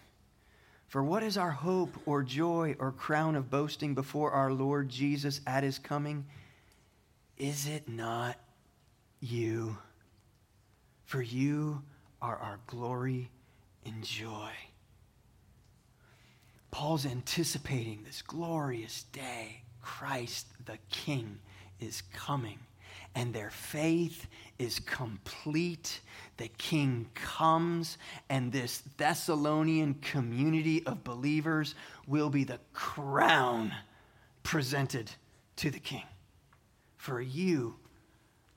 For 0.95 1.03
what 1.03 1.23
is 1.23 1.37
our 1.37 1.51
hope 1.51 1.93
or 2.05 2.23
joy 2.23 2.77
or 2.79 2.93
crown 2.93 3.35
of 3.35 3.49
boasting 3.49 3.95
before 3.95 4.31
our 4.31 4.53
Lord 4.53 4.87
Jesus 4.87 5.41
at 5.45 5.61
his 5.61 5.77
coming? 5.77 6.23
Is 7.37 7.67
it 7.67 7.89
not 7.89 8.37
you? 9.19 9.77
For 11.03 11.21
you 11.21 11.81
are 12.21 12.37
our 12.37 12.59
glory 12.67 13.29
and 13.85 14.05
joy. 14.05 14.51
Paul's 16.71 17.05
anticipating 17.05 18.05
this 18.05 18.21
glorious 18.21 19.03
day. 19.11 19.63
Christ 19.81 20.47
the 20.63 20.77
King 20.89 21.39
is 21.81 22.03
coming 22.13 22.59
and 23.15 23.33
their 23.33 23.49
faith 23.49 24.27
is 24.59 24.79
complete. 24.79 26.01
The 26.37 26.49
king 26.49 27.09
comes, 27.13 27.97
and 28.29 28.51
this 28.51 28.83
Thessalonian 28.97 29.95
community 29.95 30.85
of 30.85 31.03
believers 31.03 31.75
will 32.07 32.29
be 32.29 32.43
the 32.43 32.59
crown 32.73 33.73
presented 34.43 35.09
to 35.55 35.71
the 35.71 35.79
king. 35.79 36.03
For 36.97 37.21
you 37.21 37.75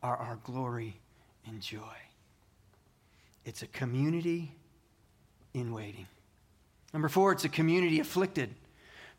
are 0.03 0.17
our 0.17 0.39
glory 0.43 1.01
and 1.47 1.63
joy. 1.63 1.79
It's 3.45 3.63
a 3.63 3.67
community 3.69 4.53
in 5.55 5.73
waiting. 5.73 6.07
Number 6.93 7.09
four, 7.09 7.33
it's 7.33 7.45
a 7.45 7.49
community 7.49 8.01
afflicted. 8.01 8.55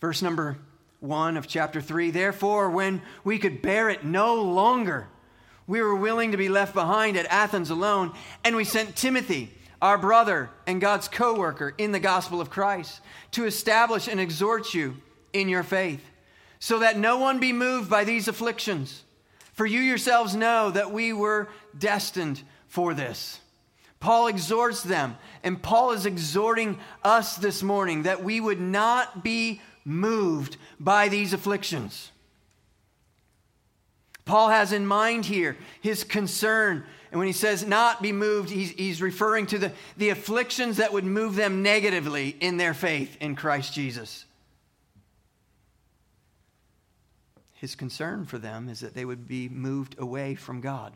Verse 0.02 0.22
number 0.22 0.58
one 1.00 1.38
of 1.38 1.48
chapter 1.48 1.82
three. 1.82 2.12
Therefore, 2.12 2.70
when 2.70 3.02
we 3.24 3.38
could 3.38 3.62
bear 3.62 3.90
it 3.90 4.04
no 4.04 4.36
longer, 4.36 5.08
we 5.70 5.84
were 5.84 5.96
willing 5.96 6.32
to 6.32 6.38
be 6.38 6.50
left 6.50 6.74
behind 6.74 7.16
at 7.16 7.28
Athens 7.28 7.70
alone, 7.70 8.12
and 8.44 8.56
we 8.56 8.64
sent 8.64 8.96
Timothy, 8.96 9.54
our 9.84 10.00
brother 10.00 10.50
and 10.66 10.82
God's 10.82 11.08
co 11.08 11.36
worker 11.36 11.76
in 11.78 11.92
the 11.92 12.00
gospel 12.00 12.42
of 12.42 12.50
Christ, 12.50 13.02
to 13.34 13.46
establish 13.46 14.08
and 14.08 14.20
exhort 14.20 14.74
you 14.74 14.98
in 15.32 15.48
your 15.48 15.62
faith, 15.62 16.04
so 16.58 16.80
that 16.80 16.98
no 16.98 17.20
one 17.20 17.40
be 17.40 17.54
moved 17.54 17.88
by 17.88 18.04
these 18.04 18.28
afflictions. 18.28 19.04
For 19.54 19.68
you 19.68 19.80
yourselves 19.80 20.36
know 20.36 20.72
that 20.72 20.92
we 20.92 21.14
were 21.14 21.50
destined 21.78 22.42
for 22.68 22.96
this. 22.96 23.40
Paul 24.00 24.26
exhorts 24.26 24.82
them, 24.82 25.18
and 25.44 25.62
Paul 25.62 25.92
is 25.92 26.08
exhorting 26.08 26.80
us 27.04 27.36
this 27.36 27.62
morning 27.62 28.04
that 28.04 28.24
we 28.24 28.42
would 28.42 28.60
not 28.60 29.24
be 29.24 29.62
moved 29.86 30.58
by 30.80 31.10
these 31.10 31.32
afflictions. 31.32 32.12
Paul 34.30 34.50
has 34.50 34.74
in 34.74 34.86
mind 34.86 35.26
here 35.26 35.58
his 35.82 36.04
concern. 36.04 36.86
And 37.12 37.18
when 37.18 37.26
he 37.26 37.34
says 37.34 37.66
not 37.66 38.00
be 38.00 38.12
moved, 38.12 38.52
he's, 38.52 38.70
he's 38.70 39.02
referring 39.02 39.48
to 39.48 39.58
the, 39.58 39.72
the 39.98 40.10
afflictions 40.10 40.78
that 40.78 40.94
would 40.94 41.04
move 41.04 41.36
them 41.36 41.64
negatively 41.64 42.38
in 42.40 42.58
their 42.58 42.76
faith 42.76 43.18
in 43.20 43.36
Christ 43.36 43.74
Jesus. 43.74 44.26
His 47.54 47.74
concern 47.74 48.28
for 48.28 48.38
them 48.38 48.70
is 48.70 48.82
that 48.82 48.94
they 48.94 49.04
would 49.04 49.28
be 49.28 49.50
moved 49.50 49.96
away 49.98 50.36
from 50.36 50.62
God. 50.62 50.94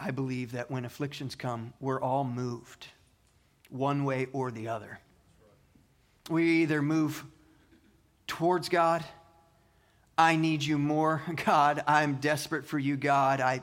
I 0.00 0.10
believe 0.10 0.52
that 0.52 0.70
when 0.70 0.86
afflictions 0.86 1.34
come, 1.34 1.74
we're 1.80 2.00
all 2.00 2.24
moved 2.24 2.86
one 3.68 4.06
way 4.06 4.28
or 4.32 4.50
the 4.50 4.68
other. 4.68 5.00
We 6.30 6.62
either 6.62 6.80
move 6.80 7.24
towards 8.26 8.70
God 8.70 9.04
I 10.18 10.34
need 10.34 10.64
you 10.64 10.78
more, 10.78 11.22
God. 11.46 11.84
I'm 11.86 12.16
desperate 12.16 12.66
for 12.66 12.78
you, 12.78 12.96
God. 12.96 13.40
I 13.40 13.62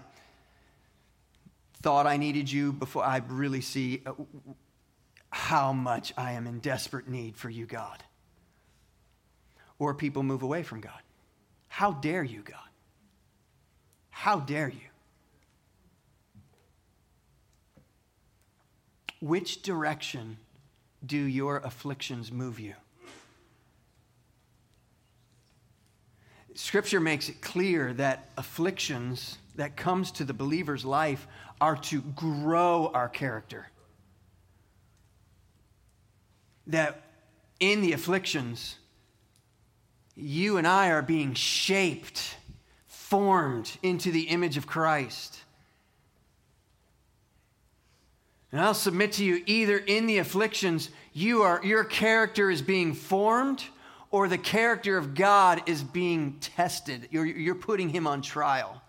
thought 1.82 2.08
I 2.08 2.16
needed 2.18 2.50
you 2.50 2.72
before 2.72 3.04
I 3.04 3.22
really 3.28 3.62
see 3.62 4.02
uh, 4.06 4.14
how 5.30 5.74
much 5.74 6.14
I 6.18 6.32
am 6.32 6.48
in 6.48 6.60
desperate 6.60 7.10
need 7.10 7.36
for 7.36 7.50
you, 7.50 7.66
God. 7.66 8.04
Or 9.78 9.94
people 9.94 10.24
move 10.24 10.42
away 10.42 10.64
from 10.64 10.80
God. 10.80 11.02
How 11.68 11.92
dare 11.92 12.24
you, 12.24 12.42
God? 12.42 12.58
How 14.10 14.40
dare 14.40 14.70
you? 14.70 14.80
Which 19.20 19.62
direction 19.62 20.38
do 21.06 21.18
your 21.18 21.58
afflictions 21.58 22.32
move 22.32 22.60
you? 22.60 22.76
Scripture 26.56 27.02
makes 27.02 27.28
it 27.28 27.42
clear 27.42 27.94
that 27.94 28.30
afflictions 28.38 29.38
that 29.56 29.76
comes 29.76 30.12
to 30.12 30.24
the 30.24 30.34
believer's 30.34 30.86
life 30.86 31.28
are 31.60 31.76
to 31.76 32.02
grow 32.02 32.92
our 32.94 33.10
character. 33.10 33.68
That 36.68 37.02
in 37.60 37.82
the 37.82 37.92
afflictions, 37.92 38.78
you 40.16 40.56
and 40.58 40.66
I 40.66 40.92
are 40.92 41.02
being 41.02 41.34
shaped, 41.34 42.38
formed 42.88 43.78
into 43.84 44.12
the 44.12 44.24
image 44.24 44.56
of 44.56 44.66
Christ. 44.66 45.38
And 48.54 48.62
I'll 48.62 48.74
submit 48.74 49.12
to 49.14 49.26
you 49.26 49.44
either 49.46 49.78
in 49.78 50.08
the 50.08 50.20
afflictions, 50.20 50.90
you 51.12 51.42
are, 51.42 51.60
your 51.66 51.84
character 51.84 52.50
is 52.50 52.62
being 52.62 52.94
formed 52.94 53.66
or 54.16 54.30
the 54.30 54.38
character 54.38 54.98
of 54.98 55.14
God 55.14 55.62
is 55.66 55.84
being 55.84 56.38
tested. 56.40 57.10
You're, 57.12 57.26
you're 57.26 57.54
putting 57.54 57.90
him 57.90 58.08
on 58.08 58.22
trial. 58.22 58.82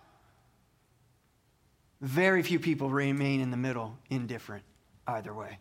Very 2.01 2.45
few 2.45 2.61
people 2.61 2.91
remain 2.91 3.41
in 3.41 3.51
the 3.51 3.57
middle, 3.57 3.99
indifferent, 4.09 4.63
either 5.05 5.35
way. 5.35 5.59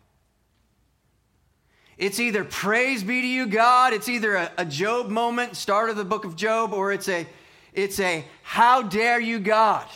It's 1.98 2.20
either 2.20 2.44
praise 2.44 3.02
be 3.02 3.20
to 3.20 3.26
you, 3.26 3.48
God, 3.48 3.92
it's 3.92 4.08
either 4.08 4.36
a, 4.36 4.52
a 4.56 4.64
Job 4.64 5.08
moment, 5.08 5.56
start 5.56 5.90
of 5.90 5.96
the 5.96 6.04
book 6.04 6.24
of 6.24 6.36
Job, 6.36 6.72
or 6.72 6.92
it's 6.92 7.08
a, 7.08 7.26
it's 7.72 7.98
a 7.98 8.24
how 8.44 8.82
dare 8.82 9.18
you, 9.18 9.40
God. 9.40 9.88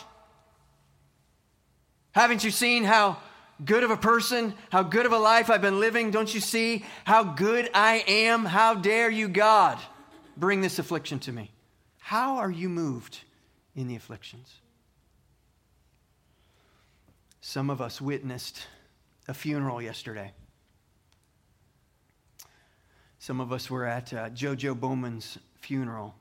Haven't 2.11 2.43
you 2.43 2.51
seen 2.51 2.83
how 2.83 3.19
good 3.65 3.85
of 3.85 3.91
a 3.91 3.97
person, 3.97 4.55
how 4.71 4.83
good 4.83 5.07
of 5.07 5.13
a 5.13 5.19
life 5.19 5.51
I've 5.51 5.63
been 5.63 5.81
living. 5.81 6.11
Don't 6.11 6.33
you 6.33 6.41
see 6.41 6.85
how 7.05 7.25
good 7.25 7.71
I 7.75 8.05
am? 8.07 8.45
How 8.45 8.75
dare 8.75 9.11
you, 9.11 9.29
God, 9.29 9.79
bring 10.37 10.61
this 10.61 10.79
affliction 10.79 11.19
to 11.21 11.33
me? 11.33 11.51
How 11.99 12.39
are 12.39 12.51
you 12.51 12.69
moved 12.69 13.19
in 13.75 13.89
the 13.89 13.97
afflictions? 13.97 14.53
Some 17.41 17.71
of 17.71 17.81
us 17.81 18.01
witnessed 18.01 18.67
a 19.29 19.35
funeral 19.35 19.81
yesterday. 19.81 20.33
Some 23.19 23.41
of 23.41 23.53
us 23.53 23.71
were 23.71 23.85
at 23.85 24.13
uh, 24.13 24.31
Jojo 24.31 24.79
Bowman's 24.79 25.39
funeral. 25.61 26.15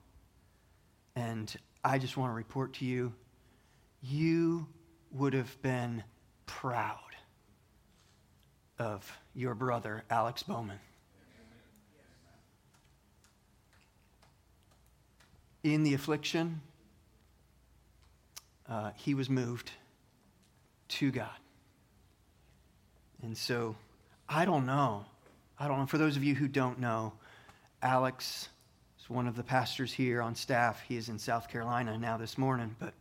And 1.15 1.53
I 1.83 1.97
just 1.97 2.17
want 2.17 2.31
to 2.31 2.35
report 2.35 2.73
to 2.75 2.85
you 2.85 3.13
you 4.01 4.67
would 5.11 5.33
have 5.33 5.61
been 5.61 6.03
proud 6.45 7.08
of 8.79 9.19
your 9.35 9.53
brother, 9.53 10.03
Alex 10.09 10.41
Bowman. 10.41 10.79
In 15.63 15.83
the 15.83 15.93
affliction, 15.93 16.61
uh, 18.69 18.91
he 18.95 19.13
was 19.13 19.29
moved 19.29 19.71
to 20.87 21.11
God. 21.11 21.27
And 23.21 23.37
so, 23.37 23.75
I 24.29 24.45
don't 24.45 24.65
know. 24.65 25.05
I 25.59 25.67
don't 25.67 25.79
know. 25.79 25.85
For 25.85 25.97
those 25.97 26.15
of 26.15 26.23
you 26.23 26.33
who 26.33 26.47
don't 26.47 26.79
know, 26.79 27.11
Alex 27.81 28.47
is 28.99 29.09
one 29.09 29.27
of 29.27 29.35
the 29.35 29.43
pastors 29.43 29.91
here 29.91 30.21
on 30.21 30.33
staff. 30.33 30.81
He 30.87 30.95
is 30.95 31.09
in 31.09 31.19
South 31.19 31.49
Carolina 31.49 31.97
now 31.97 32.15
this 32.15 32.37
morning, 32.37 32.73
but 32.79 32.93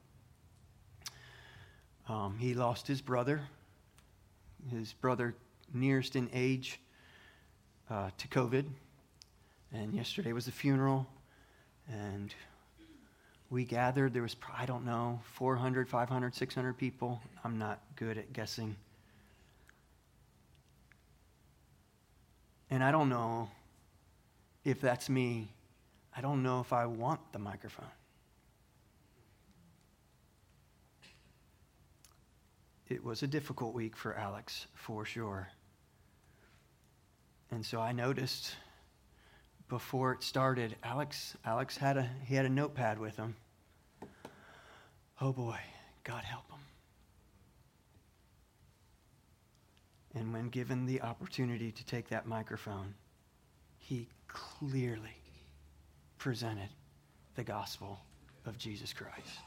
um, 2.08 2.36
he 2.38 2.54
lost 2.54 2.88
his 2.88 3.00
brother, 3.00 3.42
his 4.70 4.92
brother 4.94 5.36
nearest 5.72 6.16
in 6.16 6.28
age 6.32 6.80
uh, 7.90 8.10
to 8.18 8.28
COVID. 8.28 8.66
And 9.72 9.94
yesterday 9.94 10.32
was 10.32 10.46
the 10.46 10.52
funeral, 10.52 11.06
and 11.90 12.34
we 13.50 13.64
gathered. 13.64 14.14
There 14.14 14.22
was, 14.22 14.36
I 14.56 14.66
don't 14.66 14.84
know, 14.84 15.20
400, 15.34 15.88
500, 15.88 16.34
600 16.34 16.72
people. 16.74 17.20
I'm 17.44 17.58
not 17.58 17.80
good 17.96 18.16
at 18.16 18.32
guessing. 18.32 18.76
And 22.70 22.82
I 22.82 22.90
don't 22.90 23.08
know 23.08 23.50
if 24.64 24.80
that's 24.80 25.08
me. 25.08 25.48
I 26.16 26.20
don't 26.20 26.42
know 26.42 26.60
if 26.60 26.72
I 26.72 26.86
want 26.86 27.20
the 27.32 27.38
microphone. 27.38 27.86
It 32.88 33.04
was 33.04 33.22
a 33.22 33.26
difficult 33.26 33.74
week 33.74 33.96
for 33.96 34.14
Alex, 34.14 34.66
for 34.74 35.04
sure. 35.04 35.48
And 37.50 37.64
so 37.64 37.80
I 37.80 37.92
noticed 37.92 38.54
before 39.68 40.12
it 40.12 40.22
started, 40.22 40.76
Alex, 40.82 41.36
Alex 41.44 41.76
had 41.76 41.96
a, 41.96 42.08
he 42.24 42.34
had 42.34 42.46
a 42.46 42.50
notepad 42.50 42.98
with 42.98 43.16
him. 43.16 43.36
Oh 45.20 45.32
boy, 45.32 45.58
God 46.04 46.24
help 46.24 46.50
him. 46.50 46.58
And 50.14 50.32
when 50.32 50.48
given 50.48 50.86
the 50.86 51.02
opportunity 51.02 51.70
to 51.70 51.84
take 51.84 52.08
that 52.08 52.26
microphone, 52.26 52.94
he 53.78 54.08
clearly 54.26 55.16
presented 56.18 56.68
the 57.34 57.44
gospel 57.44 58.00
of 58.46 58.58
Jesus 58.58 58.92
Christ. 58.92 59.40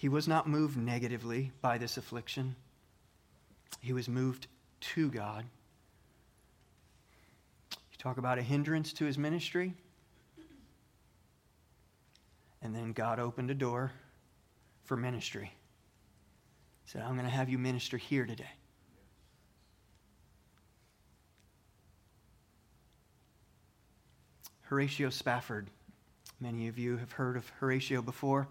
He 0.00 0.08
was 0.08 0.26
not 0.26 0.48
moved 0.48 0.78
negatively 0.78 1.52
by 1.60 1.76
this 1.76 1.98
affliction. 1.98 2.56
He 3.82 3.92
was 3.92 4.08
moved 4.08 4.46
to 4.94 5.10
God. 5.10 5.44
You 7.70 7.98
talk 7.98 8.16
about 8.16 8.38
a 8.38 8.42
hindrance 8.42 8.94
to 8.94 9.04
his 9.04 9.18
ministry. 9.18 9.74
And 12.62 12.74
then 12.74 12.92
God 12.92 13.20
opened 13.20 13.50
a 13.50 13.54
door 13.54 13.92
for 14.84 14.96
ministry. 14.96 15.52
He 16.84 16.90
said, 16.90 17.02
I'm 17.02 17.12
going 17.12 17.26
to 17.26 17.30
have 17.30 17.50
you 17.50 17.58
minister 17.58 17.98
here 17.98 18.24
today. 18.24 18.54
Horatio 24.62 25.10
Spafford. 25.10 25.68
Many 26.40 26.68
of 26.68 26.78
you 26.78 26.96
have 26.96 27.12
heard 27.12 27.36
of 27.36 27.46
Horatio 27.60 28.00
before 28.00 28.48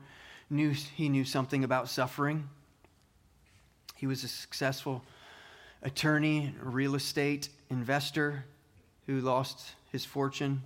knew 0.50 0.72
he 0.72 1.10
knew 1.10 1.26
something 1.26 1.64
about 1.64 1.90
suffering. 1.90 2.50
He 3.96 4.08
was 4.08 4.24
a 4.24 4.28
successful 4.28 5.04
attorney, 5.82 6.54
real 6.62 6.96
estate 6.96 7.50
investor 7.70 8.46
who 9.06 9.20
lost 9.22 9.72
his 9.92 10.06
fortune 10.06 10.64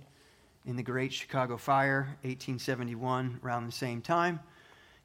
in 0.66 0.76
the 0.76 0.82
Great 0.82 1.12
Chicago 1.12 1.56
Fire, 1.56 2.16
1871, 2.22 3.40
around 3.44 3.66
the 3.66 3.72
same 3.72 4.00
time. 4.00 4.40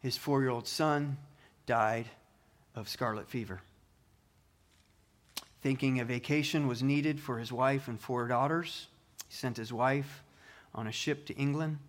His 0.01 0.15
four 0.15 0.41
year 0.41 0.49
old 0.49 0.67
son 0.67 1.17
died 1.65 2.05
of 2.75 2.87
scarlet 2.87 3.27
fever. 3.27 3.61
Thinking 5.61 5.99
a 5.99 6.05
vacation 6.05 6.67
was 6.67 6.81
needed 6.81 7.19
for 7.19 7.37
his 7.37 7.51
wife 7.51 7.89
and 7.89 7.99
four 7.99 8.27
daughters, 8.27 8.87
he 9.27 9.33
sent 9.33 9.57
his 9.57 9.73
wife 9.73 10.23
on 10.73 10.87
a 10.87 10.91
ship 10.91 11.25
to 11.25 11.35
England 11.35 11.79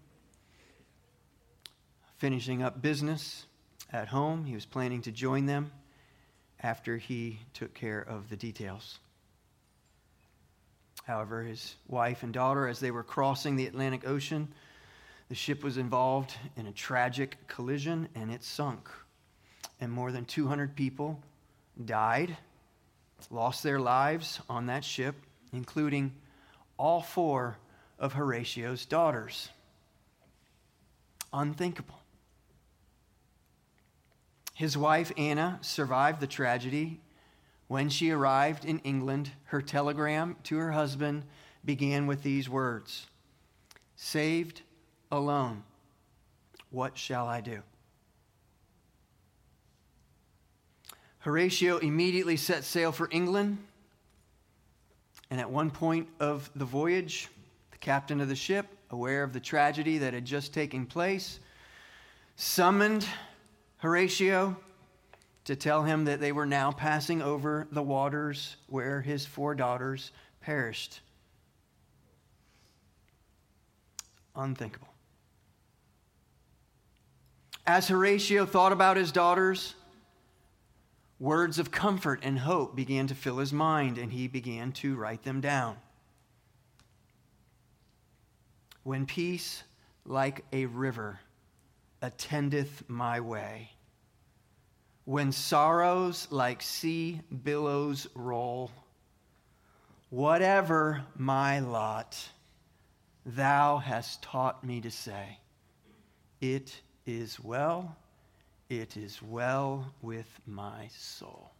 finishing 2.20 2.62
up 2.62 2.82
business 2.82 3.46
at 3.90 4.06
home. 4.06 4.44
He 4.44 4.54
was 4.54 4.66
planning 4.66 5.00
to 5.02 5.10
join 5.10 5.46
them 5.46 5.72
after 6.62 6.98
he 6.98 7.40
took 7.54 7.72
care 7.72 8.00
of 8.00 8.28
the 8.28 8.36
details. 8.36 8.98
However, 11.04 11.42
his 11.42 11.74
wife 11.88 12.22
and 12.22 12.32
daughter, 12.32 12.68
as 12.68 12.78
they 12.78 12.90
were 12.90 13.02
crossing 13.02 13.56
the 13.56 13.66
Atlantic 13.66 14.06
Ocean, 14.06 14.48
the 15.30 15.34
ship 15.34 15.64
was 15.64 15.78
involved 15.78 16.34
in 16.56 16.66
a 16.66 16.72
tragic 16.72 17.38
collision 17.48 18.06
and 18.14 18.30
it 18.30 18.44
sunk. 18.44 18.90
And 19.80 19.90
more 19.90 20.12
than 20.12 20.26
200 20.26 20.76
people 20.76 21.22
died, 21.82 22.36
lost 23.30 23.62
their 23.62 23.80
lives 23.80 24.40
on 24.46 24.66
that 24.66 24.84
ship, 24.84 25.16
including 25.54 26.12
all 26.76 27.00
four 27.00 27.56
of 27.98 28.12
Horatio's 28.12 28.84
daughters. 28.84 29.48
Unthinkable. 31.32 31.99
His 34.60 34.76
wife, 34.76 35.10
Anna, 35.16 35.58
survived 35.62 36.20
the 36.20 36.26
tragedy. 36.26 37.00
When 37.68 37.88
she 37.88 38.10
arrived 38.10 38.66
in 38.66 38.80
England, 38.80 39.30
her 39.44 39.62
telegram 39.62 40.36
to 40.42 40.58
her 40.58 40.72
husband 40.72 41.24
began 41.64 42.06
with 42.06 42.22
these 42.22 42.46
words 42.46 43.06
Saved 43.96 44.60
alone, 45.10 45.62
what 46.68 46.98
shall 46.98 47.26
I 47.26 47.40
do? 47.40 47.62
Horatio 51.20 51.78
immediately 51.78 52.36
set 52.36 52.62
sail 52.62 52.92
for 52.92 53.08
England. 53.10 53.56
And 55.30 55.40
at 55.40 55.50
one 55.50 55.70
point 55.70 56.06
of 56.20 56.50
the 56.54 56.66
voyage, 56.66 57.30
the 57.70 57.78
captain 57.78 58.20
of 58.20 58.28
the 58.28 58.36
ship, 58.36 58.66
aware 58.90 59.22
of 59.22 59.32
the 59.32 59.40
tragedy 59.40 59.96
that 59.96 60.12
had 60.12 60.26
just 60.26 60.52
taken 60.52 60.84
place, 60.84 61.40
summoned 62.36 63.06
Horatio 63.80 64.56
to 65.44 65.56
tell 65.56 65.82
him 65.82 66.04
that 66.04 66.20
they 66.20 66.32
were 66.32 66.46
now 66.46 66.70
passing 66.70 67.22
over 67.22 67.66
the 67.72 67.82
waters 67.82 68.56
where 68.66 69.00
his 69.00 69.24
four 69.24 69.54
daughters 69.54 70.12
perished. 70.42 71.00
Unthinkable. 74.36 74.88
As 77.66 77.88
Horatio 77.88 78.44
thought 78.44 78.72
about 78.72 78.98
his 78.98 79.12
daughters, 79.12 79.74
words 81.18 81.58
of 81.58 81.70
comfort 81.70 82.20
and 82.22 82.38
hope 82.38 82.76
began 82.76 83.06
to 83.06 83.14
fill 83.14 83.38
his 83.38 83.52
mind, 83.52 83.96
and 83.96 84.12
he 84.12 84.28
began 84.28 84.72
to 84.72 84.94
write 84.94 85.22
them 85.22 85.40
down. 85.40 85.76
When 88.82 89.06
peace, 89.06 89.62
like 90.04 90.44
a 90.52 90.66
river, 90.66 91.20
attendeth 92.02 92.82
my 92.88 93.20
way. 93.20 93.70
When 95.04 95.32
sorrows 95.32 96.28
like 96.30 96.62
sea 96.62 97.20
billows 97.42 98.06
roll, 98.14 98.70
whatever 100.10 101.02
my 101.16 101.60
lot, 101.60 102.16
thou 103.26 103.78
hast 103.78 104.22
taught 104.22 104.64
me 104.64 104.80
to 104.80 104.90
say, 104.90 105.38
It 106.40 106.80
is 107.06 107.40
well, 107.40 107.96
it 108.68 108.96
is 108.96 109.20
well 109.22 109.92
with 110.00 110.28
my 110.46 110.88
soul. 110.96 111.50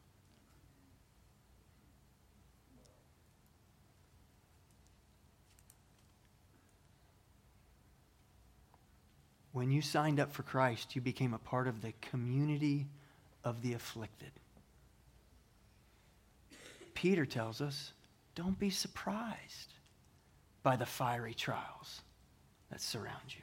When 9.53 9.71
you 9.71 9.83
signed 9.83 10.21
up 10.21 10.33
for 10.33 10.43
Christ, 10.43 10.95
you 10.95 11.03
became 11.03 11.35
a 11.35 11.39
part 11.39 11.67
of 11.67 11.83
the 11.83 11.93
community 12.01 12.87
of 13.43 13.63
the 13.63 13.73
afflicted. 13.73 14.31
Peter 16.95 17.27
tells 17.27 17.61
us 17.61 17.93
don't 18.35 18.59
be 18.59 18.71
surprised 18.71 19.75
by 20.63 20.77
the 20.77 20.87
fiery 20.87 21.35
trials 21.35 22.03
that 22.71 22.81
surround 22.81 23.35
you. 23.35 23.43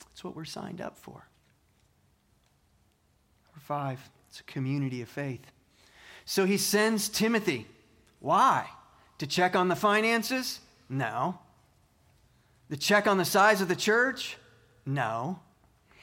That's 0.00 0.24
what 0.24 0.34
we're 0.34 0.44
signed 0.44 0.80
up 0.80 0.96
for. 0.96 1.26
Number 3.46 3.60
five, 3.60 4.00
it's 4.28 4.40
a 4.40 4.44
community 4.44 5.02
of 5.02 5.08
faith. 5.08 5.44
So 6.24 6.46
he 6.46 6.56
sends 6.56 7.08
Timothy. 7.08 7.66
Why? 8.20 8.66
To 9.18 9.26
check 9.26 9.54
on 9.54 9.68
the 9.68 9.76
finances? 9.76 10.60
No. 10.88 11.38
The 12.68 12.76
check 12.76 13.06
on 13.06 13.18
the 13.18 13.24
size 13.24 13.60
of 13.60 13.68
the 13.68 13.76
church? 13.76 14.36
No. 14.86 15.40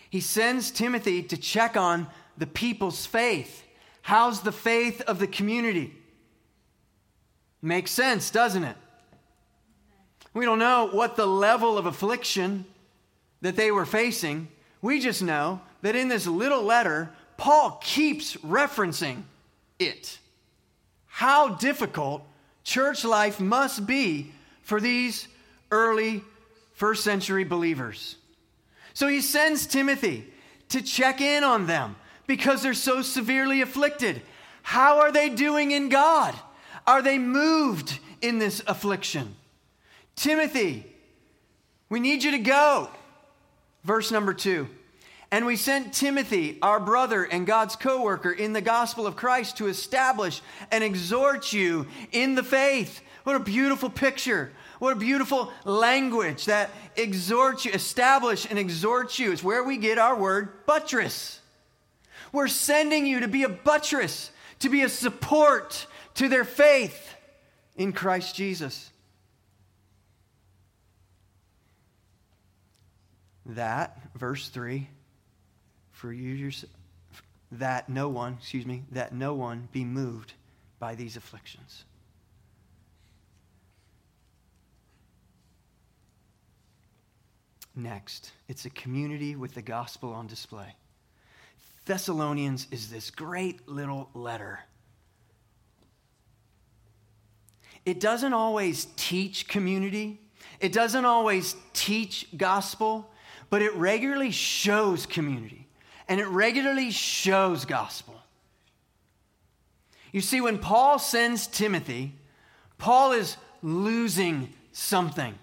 He 0.09 0.19
sends 0.19 0.69
Timothy 0.69 1.23
to 1.23 1.37
check 1.37 1.75
on 1.77 2.07
the 2.37 2.45
people's 2.45 3.05
faith. 3.05 3.63
How's 4.01 4.41
the 4.41 4.51
faith 4.51 5.01
of 5.01 5.17
the 5.17 5.27
community? 5.27 5.95
Makes 7.61 7.91
sense, 7.91 8.29
doesn't 8.29 8.65
it? 8.65 8.75
We 10.33 10.45
don't 10.45 10.59
know 10.59 10.89
what 10.91 11.15
the 11.15 11.25
level 11.25 11.77
of 11.77 11.85
affliction 11.85 12.65
that 13.41 13.55
they 13.55 13.71
were 13.71 13.85
facing. 13.85 14.49
We 14.81 14.99
just 14.99 15.21
know 15.21 15.61
that 15.81 15.95
in 15.95 16.09
this 16.09 16.27
little 16.27 16.63
letter, 16.63 17.09
Paul 17.37 17.79
keeps 17.81 18.35
referencing 18.37 19.23
it. 19.79 20.19
How 21.07 21.49
difficult 21.49 22.23
church 22.63 23.05
life 23.05 23.39
must 23.39 23.85
be 23.85 24.31
for 24.63 24.81
these 24.81 25.27
early 25.71 26.23
first 26.73 27.03
century 27.03 27.43
believers. 27.43 28.17
So 28.93 29.07
he 29.07 29.21
sends 29.21 29.65
Timothy 29.65 30.25
to 30.69 30.81
check 30.81 31.21
in 31.21 31.43
on 31.43 31.65
them 31.67 31.95
because 32.27 32.61
they're 32.61 32.73
so 32.73 33.01
severely 33.01 33.61
afflicted. 33.61 34.21
How 34.61 34.99
are 34.99 35.11
they 35.11 35.29
doing 35.29 35.71
in 35.71 35.89
God? 35.89 36.35
Are 36.85 37.01
they 37.01 37.17
moved 37.17 37.99
in 38.21 38.39
this 38.39 38.61
affliction? 38.67 39.35
Timothy, 40.15 40.85
we 41.89 41.99
need 41.99 42.23
you 42.23 42.31
to 42.31 42.39
go. 42.39 42.89
Verse 43.83 44.11
number 44.11 44.33
two. 44.33 44.67
And 45.31 45.47
we 45.47 45.55
sent 45.55 45.93
Timothy, 45.93 46.59
our 46.61 46.79
brother 46.79 47.23
and 47.23 47.47
God's 47.47 47.75
co 47.75 48.03
worker 48.03 48.31
in 48.31 48.53
the 48.53 48.61
gospel 48.61 49.07
of 49.07 49.15
Christ, 49.15 49.57
to 49.57 49.67
establish 49.67 50.41
and 50.71 50.83
exhort 50.83 51.51
you 51.51 51.87
in 52.11 52.35
the 52.35 52.43
faith. 52.43 53.01
What 53.23 53.35
a 53.35 53.39
beautiful 53.39 53.89
picture. 53.89 54.51
What 54.83 54.97
a 54.97 54.99
beautiful 54.99 55.49
language 55.63 56.43
that 56.47 56.69
exhorts 56.97 57.63
you, 57.63 57.71
establish 57.71 58.45
and 58.49 58.59
exhort 58.59 59.17
you. 59.17 59.31
It's 59.31 59.41
where 59.41 59.63
we 59.63 59.77
get 59.77 59.97
our 59.97 60.13
word 60.13 60.65
buttress. 60.65 61.39
We're 62.33 62.49
sending 62.49 63.05
you 63.05 63.21
to 63.21 63.29
be 63.29 63.43
a 63.43 63.49
buttress, 63.49 64.29
to 64.59 64.67
be 64.67 64.81
a 64.81 64.89
support 64.89 65.87
to 66.15 66.27
their 66.27 66.43
faith 66.43 67.15
in 67.77 67.93
Christ 67.93 68.35
Jesus. 68.35 68.91
That, 73.45 73.97
verse 74.15 74.49
3, 74.49 74.89
for 75.93 76.11
you 76.11 76.33
yourself, 76.33 76.73
that 77.53 77.87
no 77.87 78.09
one, 78.09 78.35
excuse 78.41 78.65
me, 78.65 78.83
that 78.91 79.13
no 79.13 79.33
one 79.33 79.69
be 79.71 79.85
moved 79.85 80.33
by 80.77 80.95
these 80.95 81.15
afflictions. 81.15 81.85
Next, 87.75 88.31
it's 88.47 88.65
a 88.65 88.69
community 88.69 89.35
with 89.35 89.55
the 89.55 89.61
gospel 89.61 90.13
on 90.13 90.27
display. 90.27 90.75
Thessalonians 91.85 92.67
is 92.71 92.89
this 92.89 93.09
great 93.09 93.67
little 93.67 94.09
letter. 94.13 94.59
It 97.85 97.99
doesn't 97.99 98.33
always 98.33 98.87
teach 98.95 99.47
community, 99.47 100.21
it 100.59 100.71
doesn't 100.71 101.03
always 101.03 101.55
teach 101.73 102.27
gospel, 102.37 103.11
but 103.49 103.61
it 103.61 103.73
regularly 103.75 104.31
shows 104.31 105.05
community 105.05 105.67
and 106.07 106.19
it 106.19 106.27
regularly 106.27 106.91
shows 106.91 107.65
gospel. 107.65 108.15
You 110.11 110.21
see, 110.21 110.41
when 110.41 110.59
Paul 110.59 110.99
sends 110.99 111.47
Timothy, 111.47 112.13
Paul 112.77 113.13
is 113.13 113.35
losing 113.61 114.53
something. 114.71 115.33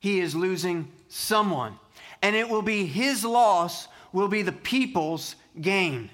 He 0.00 0.20
is 0.20 0.34
losing 0.34 0.90
someone. 1.10 1.78
And 2.22 2.34
it 2.34 2.48
will 2.48 2.62
be 2.62 2.86
his 2.86 3.24
loss, 3.24 3.88
will 4.12 4.28
be 4.28 4.40
the 4.40 4.52
people's 4.52 5.36
gain. 5.60 6.10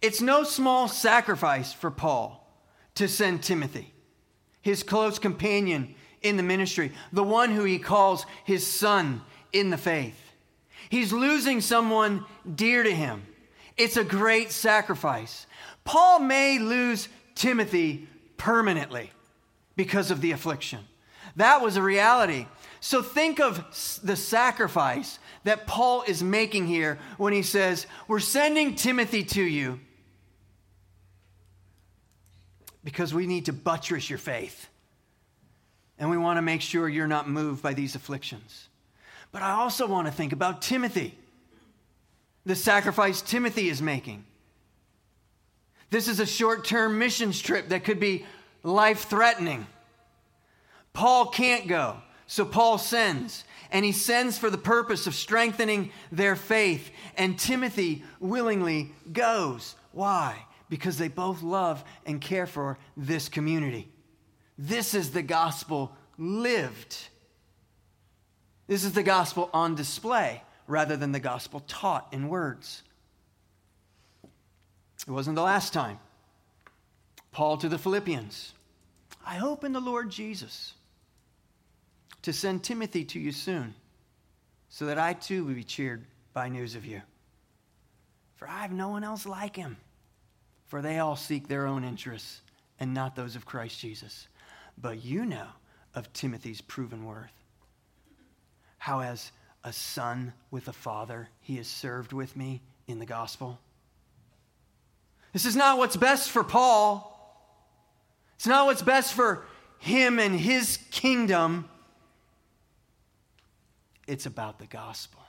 It's 0.00 0.20
no 0.20 0.44
small 0.44 0.86
sacrifice 0.86 1.72
for 1.72 1.90
Paul 1.90 2.46
to 2.94 3.08
send 3.08 3.42
Timothy, 3.42 3.92
his 4.62 4.82
close 4.82 5.18
companion 5.18 5.94
in 6.22 6.36
the 6.36 6.42
ministry, 6.42 6.92
the 7.12 7.24
one 7.24 7.50
who 7.50 7.64
he 7.64 7.78
calls 7.78 8.26
his 8.44 8.66
son 8.66 9.22
in 9.52 9.70
the 9.70 9.78
faith. 9.78 10.18
He's 10.88 11.12
losing 11.12 11.60
someone 11.60 12.24
dear 12.54 12.82
to 12.82 12.92
him. 12.92 13.22
It's 13.76 13.96
a 13.96 14.04
great 14.04 14.50
sacrifice. 14.50 15.46
Paul 15.84 16.20
may 16.20 16.58
lose 16.58 17.08
Timothy 17.34 18.08
permanently 18.36 19.10
because 19.76 20.10
of 20.10 20.20
the 20.20 20.32
affliction. 20.32 20.80
That 21.36 21.62
was 21.62 21.76
a 21.76 21.82
reality. 21.82 22.46
So 22.80 23.02
think 23.02 23.40
of 23.40 23.62
the 24.02 24.16
sacrifice 24.16 25.18
that 25.44 25.66
Paul 25.66 26.02
is 26.06 26.22
making 26.22 26.66
here 26.66 26.98
when 27.18 27.32
he 27.32 27.42
says, 27.42 27.86
We're 28.08 28.20
sending 28.20 28.74
Timothy 28.74 29.22
to 29.24 29.42
you 29.42 29.80
because 32.82 33.12
we 33.12 33.26
need 33.26 33.46
to 33.46 33.52
buttress 33.52 34.08
your 34.08 34.18
faith. 34.18 34.68
And 35.98 36.08
we 36.08 36.16
want 36.16 36.38
to 36.38 36.42
make 36.42 36.62
sure 36.62 36.88
you're 36.88 37.06
not 37.06 37.28
moved 37.28 37.62
by 37.62 37.74
these 37.74 37.94
afflictions. 37.94 38.68
But 39.32 39.42
I 39.42 39.52
also 39.52 39.86
want 39.86 40.06
to 40.06 40.12
think 40.12 40.32
about 40.32 40.62
Timothy, 40.62 41.16
the 42.46 42.56
sacrifice 42.56 43.20
Timothy 43.20 43.68
is 43.68 43.82
making. 43.82 44.24
This 45.90 46.08
is 46.08 46.20
a 46.20 46.26
short 46.26 46.64
term 46.64 46.98
missions 46.98 47.40
trip 47.40 47.68
that 47.68 47.84
could 47.84 48.00
be 48.00 48.24
life 48.62 49.04
threatening. 49.04 49.66
Paul 50.92 51.26
can't 51.26 51.68
go, 51.68 51.96
so 52.30 52.44
Paul 52.44 52.78
sends. 52.78 53.42
And 53.72 53.84
he 53.84 53.90
sends 53.90 54.38
for 54.38 54.50
the 54.50 54.56
purpose 54.56 55.08
of 55.08 55.16
strengthening 55.16 55.90
their 56.12 56.36
faith. 56.36 56.92
And 57.16 57.36
Timothy 57.36 58.04
willingly 58.20 58.92
goes. 59.12 59.74
Why? 59.90 60.46
Because 60.68 60.96
they 60.96 61.08
both 61.08 61.42
love 61.42 61.82
and 62.06 62.20
care 62.20 62.46
for 62.46 62.78
this 62.96 63.28
community. 63.28 63.88
This 64.56 64.94
is 64.94 65.10
the 65.10 65.22
gospel 65.22 65.90
lived. 66.18 66.96
This 68.68 68.84
is 68.84 68.92
the 68.92 69.02
gospel 69.02 69.50
on 69.52 69.74
display 69.74 70.40
rather 70.68 70.96
than 70.96 71.10
the 71.10 71.18
gospel 71.18 71.64
taught 71.66 72.06
in 72.12 72.28
words. 72.28 72.84
It 75.04 75.10
wasn't 75.10 75.34
the 75.34 75.42
last 75.42 75.72
time. 75.72 75.98
Paul 77.32 77.56
to 77.56 77.68
the 77.68 77.78
Philippians 77.78 78.54
I 79.26 79.34
hope 79.34 79.64
in 79.64 79.72
the 79.72 79.80
Lord 79.80 80.10
Jesus 80.10 80.74
to 82.22 82.32
send 82.32 82.62
Timothy 82.62 83.04
to 83.04 83.18
you 83.18 83.32
soon, 83.32 83.74
so 84.68 84.86
that 84.86 84.98
I 84.98 85.14
too 85.14 85.44
will 85.44 85.54
be 85.54 85.64
cheered 85.64 86.04
by 86.32 86.48
news 86.48 86.74
of 86.74 86.84
you. 86.84 87.02
For 88.36 88.48
I 88.48 88.62
have 88.62 88.72
no 88.72 88.88
one 88.88 89.04
else 89.04 89.26
like 89.26 89.56
him, 89.56 89.76
for 90.66 90.80
they 90.80 90.98
all 90.98 91.16
seek 91.16 91.48
their 91.48 91.66
own 91.66 91.84
interests 91.84 92.40
and 92.78 92.94
not 92.94 93.16
those 93.16 93.36
of 93.36 93.44
Christ 93.44 93.78
Jesus. 93.80 94.28
But 94.78 95.04
you 95.04 95.26
know 95.26 95.48
of 95.94 96.12
Timothy's 96.12 96.60
proven 96.60 97.04
worth 97.04 97.32
how, 98.78 99.00
as 99.00 99.30
a 99.62 99.72
son 99.72 100.32
with 100.50 100.68
a 100.68 100.72
father, 100.72 101.28
he 101.40 101.56
has 101.56 101.66
served 101.68 102.14
with 102.14 102.34
me 102.34 102.62
in 102.86 102.98
the 102.98 103.04
gospel. 103.04 103.58
This 105.34 105.44
is 105.44 105.54
not 105.54 105.76
what's 105.76 105.96
best 105.96 106.30
for 106.30 106.42
Paul. 106.42 107.06
It's 108.36 108.46
not 108.46 108.64
what's 108.64 108.80
best 108.80 109.12
for 109.12 109.44
him 109.78 110.18
and 110.18 110.34
his 110.38 110.78
kingdom. 110.90 111.68
It's 114.10 114.26
about 114.26 114.58
the 114.58 114.66
gospel. 114.66 115.20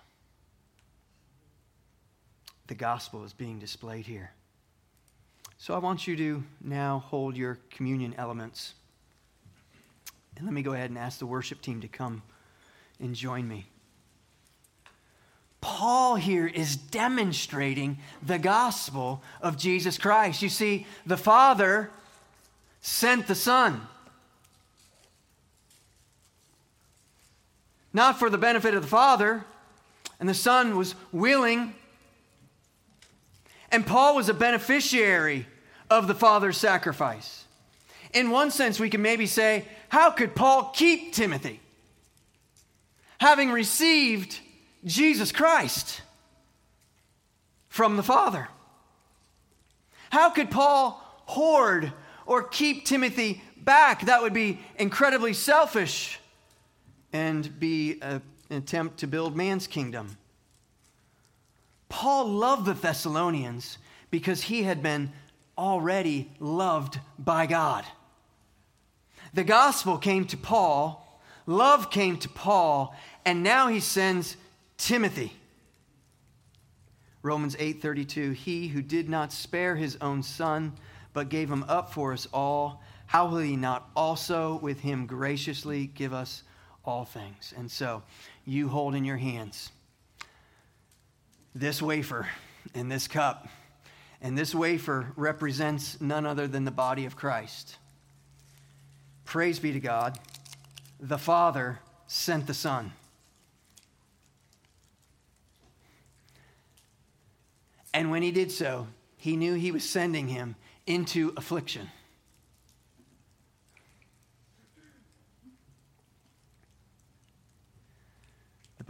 The 2.65 2.73
gospel 2.73 3.23
is 3.23 3.31
being 3.31 3.59
displayed 3.59 4.07
here. 4.07 4.31
So 5.59 5.75
I 5.75 5.77
want 5.77 6.07
you 6.07 6.15
to 6.15 6.43
now 6.63 7.03
hold 7.05 7.37
your 7.37 7.59
communion 7.69 8.15
elements. 8.17 8.73
And 10.35 10.45
let 10.45 10.53
me 10.55 10.63
go 10.63 10.73
ahead 10.73 10.89
and 10.89 10.97
ask 10.97 11.19
the 11.19 11.27
worship 11.27 11.61
team 11.61 11.81
to 11.81 11.87
come 11.87 12.23
and 12.99 13.13
join 13.13 13.47
me. 13.47 13.67
Paul 15.61 16.15
here 16.15 16.47
is 16.47 16.75
demonstrating 16.75 17.99
the 18.23 18.39
gospel 18.39 19.21
of 19.43 19.59
Jesus 19.59 19.99
Christ. 19.99 20.41
You 20.41 20.49
see, 20.49 20.87
the 21.05 21.17
Father 21.17 21.91
sent 22.81 23.27
the 23.27 23.35
Son. 23.35 23.87
Not 27.93 28.17
for 28.19 28.29
the 28.29 28.37
benefit 28.37 28.73
of 28.73 28.81
the 28.81 28.87
Father, 28.87 29.43
and 30.19 30.29
the 30.29 30.33
Son 30.33 30.77
was 30.77 30.95
willing. 31.11 31.73
And 33.71 33.85
Paul 33.85 34.15
was 34.15 34.29
a 34.29 34.33
beneficiary 34.33 35.47
of 35.89 36.07
the 36.07 36.15
Father's 36.15 36.57
sacrifice. 36.57 37.45
In 38.13 38.29
one 38.29 38.51
sense, 38.51 38.79
we 38.79 38.89
can 38.89 39.01
maybe 39.01 39.25
say, 39.25 39.65
how 39.89 40.11
could 40.11 40.35
Paul 40.35 40.71
keep 40.73 41.13
Timothy? 41.13 41.61
having 43.21 43.51
received 43.51 44.39
Jesus 44.83 45.31
Christ 45.31 46.01
from 47.69 47.95
the 47.95 48.01
Father. 48.01 48.47
How 50.09 50.31
could 50.31 50.49
Paul 50.49 50.99
hoard 51.27 51.93
or 52.25 52.41
keep 52.41 52.83
Timothy 52.83 53.43
back? 53.57 54.07
That 54.07 54.23
would 54.23 54.33
be 54.33 54.59
incredibly 54.75 55.33
selfish. 55.33 56.19
And 57.13 57.59
be 57.59 57.99
a, 58.01 58.21
an 58.49 58.57
attempt 58.57 58.99
to 58.99 59.07
build 59.07 59.35
man's 59.35 59.67
kingdom. 59.67 60.17
Paul 61.89 62.27
loved 62.29 62.65
the 62.65 62.73
Thessalonians 62.73 63.77
because 64.09 64.43
he 64.43 64.63
had 64.63 64.81
been 64.81 65.11
already 65.57 66.31
loved 66.39 66.99
by 67.19 67.45
God. 67.45 67.85
The 69.33 69.43
gospel 69.43 69.97
came 69.97 70.25
to 70.25 70.37
Paul, 70.37 71.19
love 71.45 71.91
came 71.91 72.17
to 72.17 72.29
Paul, 72.29 72.95
and 73.25 73.43
now 73.43 73.67
he 73.67 73.79
sends 73.79 74.35
Timothy. 74.77 75.33
Romans 77.21 77.55
8:32 77.57 78.33
He 78.33 78.69
who 78.69 78.81
did 78.81 79.09
not 79.09 79.31
spare 79.31 79.75
his 79.75 79.97
own 80.01 80.23
son 80.23 80.73
but 81.13 81.29
gave 81.29 81.51
him 81.51 81.63
up 81.67 81.93
for 81.93 82.13
us 82.13 82.27
all 82.33 82.81
how 83.07 83.27
will 83.27 83.39
he 83.39 83.57
not 83.57 83.89
also 83.93 84.57
with 84.59 84.79
him 84.79 85.05
graciously 85.05 85.85
give 85.85 86.13
us 86.13 86.43
all 86.83 87.05
things. 87.05 87.53
And 87.57 87.69
so 87.69 88.03
you 88.45 88.67
hold 88.67 88.95
in 88.95 89.05
your 89.05 89.17
hands 89.17 89.71
this 91.53 91.81
wafer 91.81 92.27
and 92.73 92.91
this 92.91 93.07
cup. 93.07 93.47
And 94.21 94.37
this 94.37 94.53
wafer 94.53 95.11
represents 95.15 95.99
none 95.99 96.25
other 96.25 96.47
than 96.47 96.63
the 96.63 96.71
body 96.71 97.05
of 97.05 97.15
Christ. 97.15 97.77
Praise 99.25 99.59
be 99.59 99.73
to 99.73 99.79
God. 99.79 100.19
The 100.99 101.17
father 101.17 101.79
sent 102.07 102.47
the 102.47 102.53
son. 102.53 102.93
And 107.93 108.11
when 108.11 108.21
he 108.21 108.31
did 108.31 108.51
so, 108.51 108.87
he 109.17 109.35
knew 109.35 109.55
he 109.55 109.71
was 109.71 109.87
sending 109.87 110.27
him 110.27 110.55
into 110.85 111.33
affliction. 111.35 111.89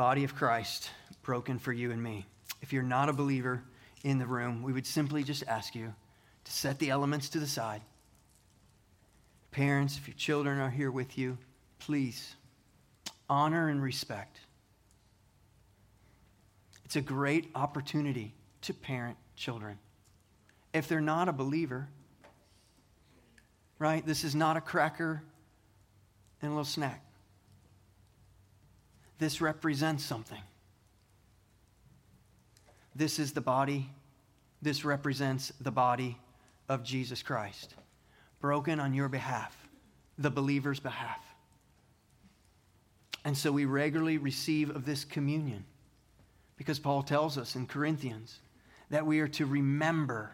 Body 0.01 0.23
of 0.23 0.33
Christ 0.33 0.89
broken 1.21 1.59
for 1.59 1.71
you 1.71 1.91
and 1.91 2.01
me. 2.01 2.25
If 2.63 2.73
you're 2.73 2.81
not 2.81 3.07
a 3.07 3.13
believer 3.13 3.61
in 4.03 4.17
the 4.17 4.25
room, 4.25 4.63
we 4.63 4.73
would 4.73 4.87
simply 4.87 5.23
just 5.23 5.43
ask 5.47 5.75
you 5.75 5.93
to 6.43 6.51
set 6.51 6.79
the 6.79 6.89
elements 6.89 7.29
to 7.29 7.39
the 7.39 7.45
side. 7.45 7.83
Parents, 9.51 9.99
if 9.99 10.07
your 10.07 10.15
children 10.15 10.57
are 10.57 10.71
here 10.71 10.89
with 10.89 11.19
you, 11.19 11.37
please 11.77 12.35
honor 13.29 13.69
and 13.69 13.79
respect. 13.79 14.39
It's 16.83 16.95
a 16.95 17.01
great 17.01 17.51
opportunity 17.53 18.33
to 18.61 18.73
parent 18.73 19.17
children. 19.35 19.77
If 20.73 20.87
they're 20.87 20.99
not 20.99 21.29
a 21.29 21.31
believer, 21.31 21.87
right? 23.77 24.03
This 24.03 24.23
is 24.23 24.33
not 24.33 24.57
a 24.57 24.61
cracker 24.61 25.21
and 26.41 26.49
a 26.49 26.55
little 26.55 26.65
snack. 26.65 27.05
This 29.21 29.39
represents 29.39 30.03
something. 30.03 30.41
This 32.95 33.19
is 33.19 33.33
the 33.33 33.39
body, 33.39 33.87
this 34.63 34.83
represents 34.83 35.53
the 35.61 35.69
body 35.69 36.17
of 36.67 36.83
Jesus 36.83 37.21
Christ, 37.21 37.75
broken 38.39 38.79
on 38.79 38.95
your 38.95 39.09
behalf, 39.09 39.55
the 40.17 40.31
believer's 40.31 40.79
behalf. 40.79 41.19
And 43.23 43.37
so 43.37 43.51
we 43.51 43.65
regularly 43.65 44.17
receive 44.17 44.75
of 44.75 44.85
this 44.87 45.05
communion 45.05 45.65
because 46.57 46.79
Paul 46.79 47.03
tells 47.03 47.37
us 47.37 47.55
in 47.55 47.67
Corinthians 47.67 48.39
that 48.89 49.05
we 49.05 49.19
are 49.19 49.27
to 49.27 49.45
remember 49.45 50.31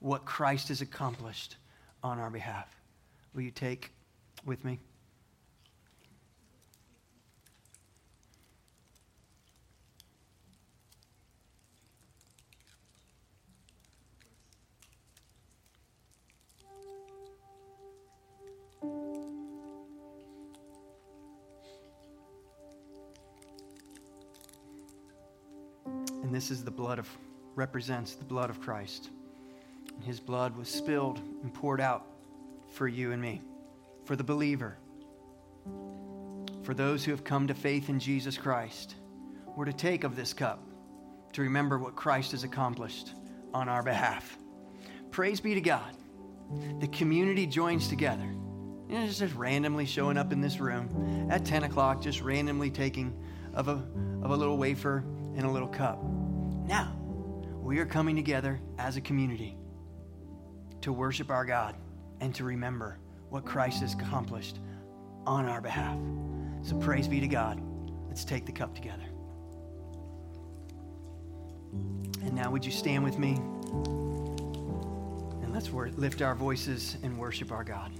what 0.00 0.24
Christ 0.24 0.68
has 0.68 0.80
accomplished 0.80 1.58
on 2.02 2.18
our 2.18 2.30
behalf. 2.30 2.74
Will 3.34 3.42
you 3.42 3.50
take 3.50 3.92
with 4.46 4.64
me? 4.64 4.80
This 26.42 26.50
is 26.50 26.64
the 26.64 26.72
blood 26.72 26.98
of 26.98 27.08
represents 27.54 28.16
the 28.16 28.24
blood 28.24 28.50
of 28.50 28.60
Christ. 28.60 29.10
His 30.02 30.18
blood 30.18 30.56
was 30.56 30.68
spilled 30.68 31.20
and 31.20 31.54
poured 31.54 31.80
out 31.80 32.04
for 32.68 32.88
you 32.88 33.12
and 33.12 33.22
me, 33.22 33.40
for 34.06 34.16
the 34.16 34.24
believer, 34.24 34.76
for 36.64 36.74
those 36.74 37.04
who 37.04 37.12
have 37.12 37.22
come 37.22 37.46
to 37.46 37.54
faith 37.54 37.88
in 37.88 38.00
Jesus 38.00 38.36
Christ. 38.36 38.96
We're 39.54 39.66
to 39.66 39.72
take 39.72 40.02
of 40.02 40.16
this 40.16 40.34
cup 40.34 40.58
to 41.34 41.42
remember 41.42 41.78
what 41.78 41.94
Christ 41.94 42.32
has 42.32 42.42
accomplished 42.42 43.12
on 43.54 43.68
our 43.68 43.84
behalf. 43.84 44.36
Praise 45.12 45.38
be 45.38 45.54
to 45.54 45.60
God. 45.60 45.94
The 46.80 46.88
community 46.88 47.46
joins 47.46 47.86
together. 47.86 48.26
You 48.88 48.98
know, 48.98 49.06
just 49.06 49.36
randomly 49.36 49.86
showing 49.86 50.18
up 50.18 50.32
in 50.32 50.40
this 50.40 50.58
room 50.58 51.28
at 51.30 51.44
10 51.44 51.62
o'clock, 51.62 52.02
just 52.02 52.20
randomly 52.20 52.68
taking 52.68 53.16
of 53.54 53.68
a, 53.68 53.80
of 54.24 54.32
a 54.32 54.36
little 54.36 54.58
wafer 54.58 55.04
and 55.36 55.46
a 55.46 55.50
little 55.50 55.68
cup. 55.68 56.02
Now, 56.66 56.96
we 57.60 57.78
are 57.78 57.86
coming 57.86 58.16
together 58.16 58.60
as 58.78 58.96
a 58.96 59.00
community 59.00 59.56
to 60.80 60.92
worship 60.92 61.30
our 61.30 61.44
God 61.44 61.76
and 62.20 62.34
to 62.34 62.44
remember 62.44 62.98
what 63.30 63.44
Christ 63.44 63.80
has 63.80 63.94
accomplished 63.94 64.58
on 65.26 65.46
our 65.46 65.60
behalf. 65.60 65.98
So 66.62 66.76
praise 66.76 67.08
be 67.08 67.20
to 67.20 67.28
God. 67.28 67.60
Let's 68.08 68.24
take 68.24 68.46
the 68.46 68.52
cup 68.52 68.74
together. 68.74 69.04
And 72.22 72.32
now, 72.34 72.50
would 72.50 72.64
you 72.64 72.72
stand 72.72 73.02
with 73.02 73.18
me? 73.18 73.34
And 75.42 75.52
let's 75.52 75.70
lift 75.70 76.20
our 76.22 76.34
voices 76.34 76.96
and 77.02 77.18
worship 77.18 77.50
our 77.50 77.64
God. 77.64 77.90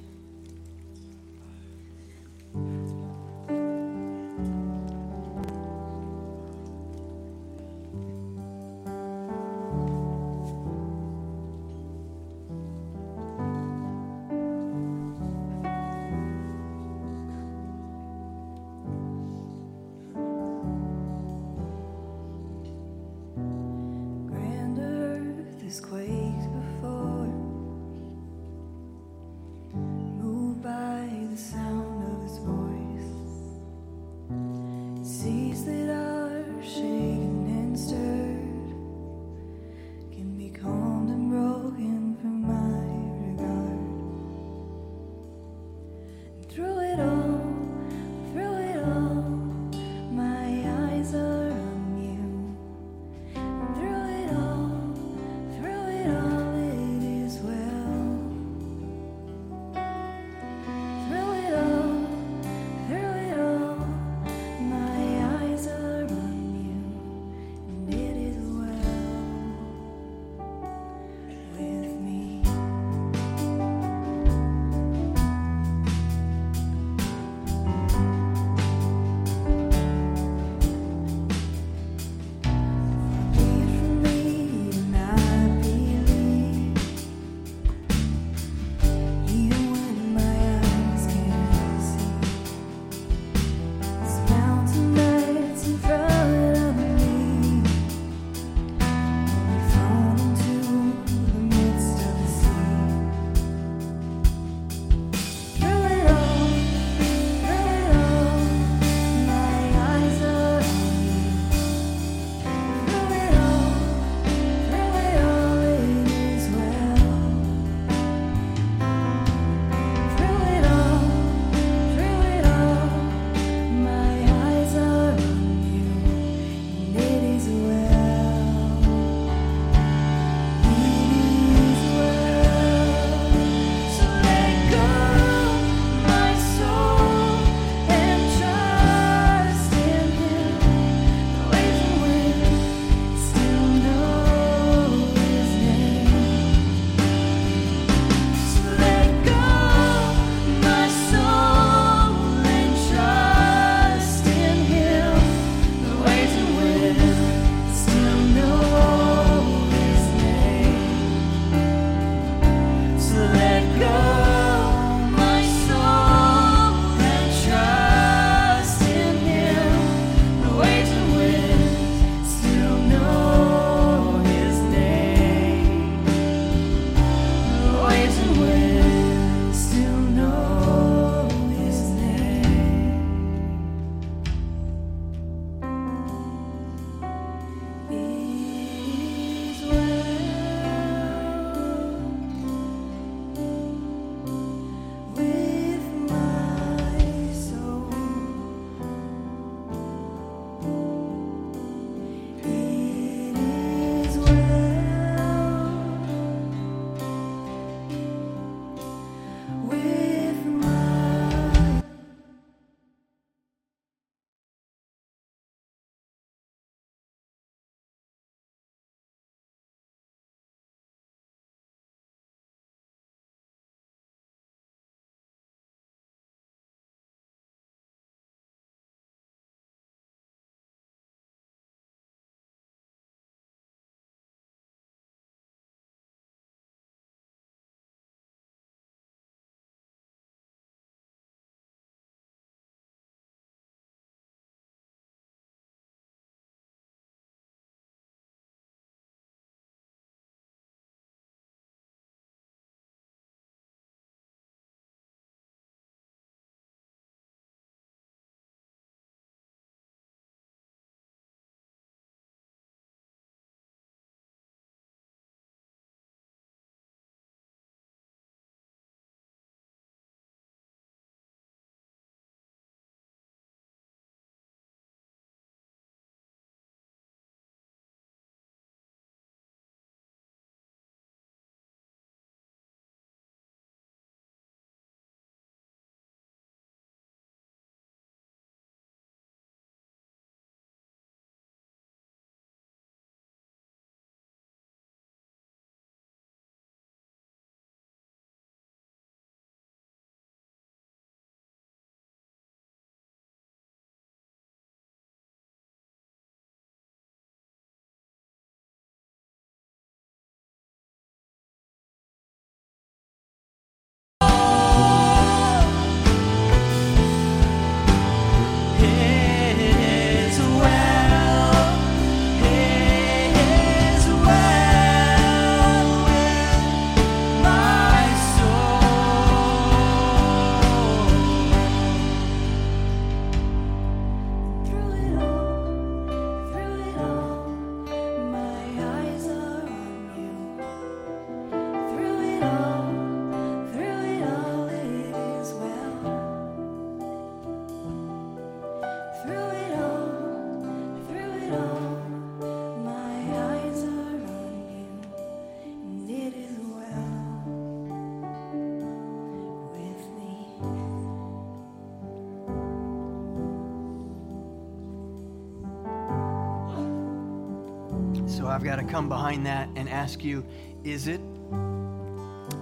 I've 368.62 368.66
got 368.66 368.76
to 368.76 368.84
come 368.84 369.08
behind 369.08 369.44
that 369.46 369.68
and 369.74 369.88
ask 369.88 370.22
you 370.22 370.46
is 370.84 371.08
it? 371.08 371.20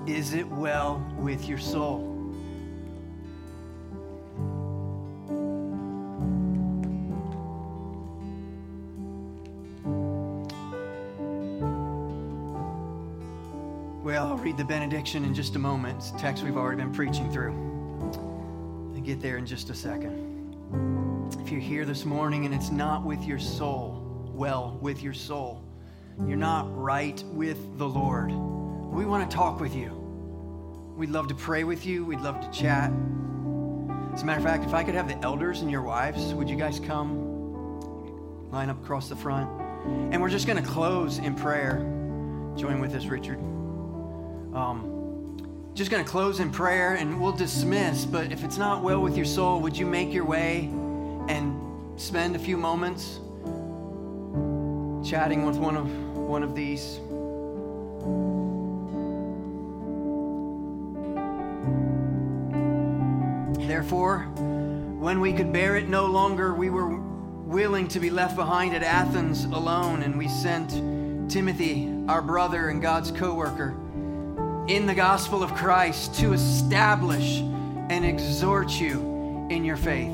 Is 0.06 0.32
it 0.32 0.48
well 0.48 1.06
with 1.18 1.46
your 1.46 1.58
soul? 1.58 1.98
Well, 14.02 14.28
I'll 14.28 14.38
read 14.38 14.56
the 14.56 14.64
benediction 14.64 15.26
in 15.26 15.34
just 15.34 15.54
a 15.54 15.58
moment. 15.58 15.98
It's 15.98 16.12
a 16.12 16.16
text 16.16 16.42
we've 16.42 16.56
already 16.56 16.78
been 16.78 16.94
preaching 16.94 17.30
through. 17.30 17.52
I'll 18.96 19.02
get 19.02 19.20
there 19.20 19.36
in 19.36 19.44
just 19.44 19.68
a 19.68 19.74
second. 19.74 21.36
If 21.42 21.52
you're 21.52 21.60
here 21.60 21.84
this 21.84 22.06
morning 22.06 22.46
and 22.46 22.54
it's 22.54 22.70
not 22.70 23.04
with 23.04 23.22
your 23.24 23.38
soul, 23.38 24.30
well 24.32 24.78
with 24.80 25.02
your 25.02 25.12
soul, 25.12 25.62
you're 26.26 26.36
not 26.36 26.66
right 26.76 27.22
with 27.32 27.78
the 27.78 27.88
Lord, 27.88 28.30
we 28.30 29.04
want 29.04 29.30
to 29.30 29.36
talk 29.36 29.60
with 29.60 29.74
you. 29.74 29.90
We'd 30.96 31.10
love 31.10 31.28
to 31.28 31.34
pray 31.34 31.64
with 31.64 31.86
you. 31.86 32.04
We'd 32.04 32.20
love 32.20 32.40
to 32.40 32.50
chat. 32.50 32.92
As 34.12 34.22
a 34.22 34.24
matter 34.26 34.38
of 34.38 34.44
fact, 34.44 34.64
if 34.64 34.74
I 34.74 34.84
could 34.84 34.94
have 34.94 35.08
the 35.08 35.16
elders 35.24 35.62
and 35.62 35.70
your 35.70 35.82
wives, 35.82 36.34
would 36.34 36.50
you 36.50 36.56
guys 36.56 36.80
come 36.80 38.50
line 38.50 38.68
up 38.68 38.82
across 38.82 39.08
the 39.08 39.16
front? 39.16 39.48
And 40.12 40.20
we're 40.20 40.28
just 40.28 40.46
going 40.46 40.62
to 40.62 40.68
close 40.68 41.18
in 41.18 41.34
prayer. 41.34 41.78
Join 42.56 42.80
with 42.80 42.94
us, 42.94 43.06
Richard. 43.06 43.38
Um, 44.54 45.40
just 45.74 45.90
going 45.90 46.04
to 46.04 46.10
close 46.10 46.40
in 46.40 46.50
prayer 46.50 46.96
and 46.96 47.20
we'll 47.20 47.32
dismiss. 47.32 48.04
But 48.04 48.32
if 48.32 48.44
it's 48.44 48.58
not 48.58 48.82
well 48.82 49.00
with 49.00 49.16
your 49.16 49.24
soul, 49.24 49.60
would 49.60 49.76
you 49.76 49.86
make 49.86 50.12
your 50.12 50.24
way 50.24 50.68
and 51.28 51.58
spend 51.98 52.36
a 52.36 52.38
few 52.38 52.56
moments 52.56 53.20
chatting 55.08 55.46
with 55.46 55.56
one 55.56 55.76
of 55.76 56.09
one 56.30 56.44
of 56.44 56.54
these? 56.54 57.00
Therefore, 63.66 64.20
when 65.00 65.20
we 65.20 65.32
could 65.32 65.52
bear 65.52 65.76
it 65.76 65.88
no 65.88 66.06
longer, 66.06 66.54
we 66.54 66.70
were 66.70 66.96
willing 66.96 67.88
to 67.88 67.98
be 67.98 68.10
left 68.10 68.36
behind 68.36 68.74
at 68.74 68.84
Athens 68.84 69.44
alone, 69.44 70.02
and 70.02 70.16
we 70.16 70.28
sent 70.28 70.70
Timothy, 71.30 71.92
our 72.08 72.22
brother 72.22 72.68
and 72.68 72.80
God's 72.80 73.10
co 73.10 73.34
worker, 73.34 73.74
in 74.68 74.86
the 74.86 74.94
gospel 74.94 75.42
of 75.42 75.52
Christ 75.54 76.14
to 76.20 76.32
establish 76.32 77.40
and 77.90 78.04
exhort 78.04 78.70
you 78.80 79.48
in 79.50 79.64
your 79.64 79.76
faith. 79.76 80.12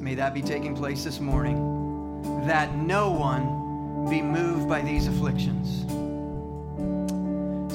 May 0.00 0.16
that 0.16 0.34
be 0.34 0.42
taking 0.42 0.74
place 0.74 1.04
this 1.04 1.20
morning, 1.20 2.46
that 2.46 2.74
no 2.74 3.12
one 3.12 3.57
be 4.08 4.22
moved 4.22 4.68
by 4.68 4.80
these 4.82 5.06
afflictions. 5.06 5.84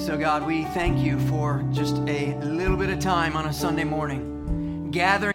So, 0.06 0.18
God, 0.18 0.46
we 0.46 0.66
thank 0.66 1.04
you 1.04 1.20
for 1.30 1.64
just 1.72 1.96
a 2.08 2.36
little 2.42 2.78
bit 2.78 2.90
of 2.90 3.00
time 3.00 3.36
on 3.36 3.46
a 3.46 3.54
Sunday 3.54 3.84
morning, 3.86 4.92
gathering. 4.92 5.33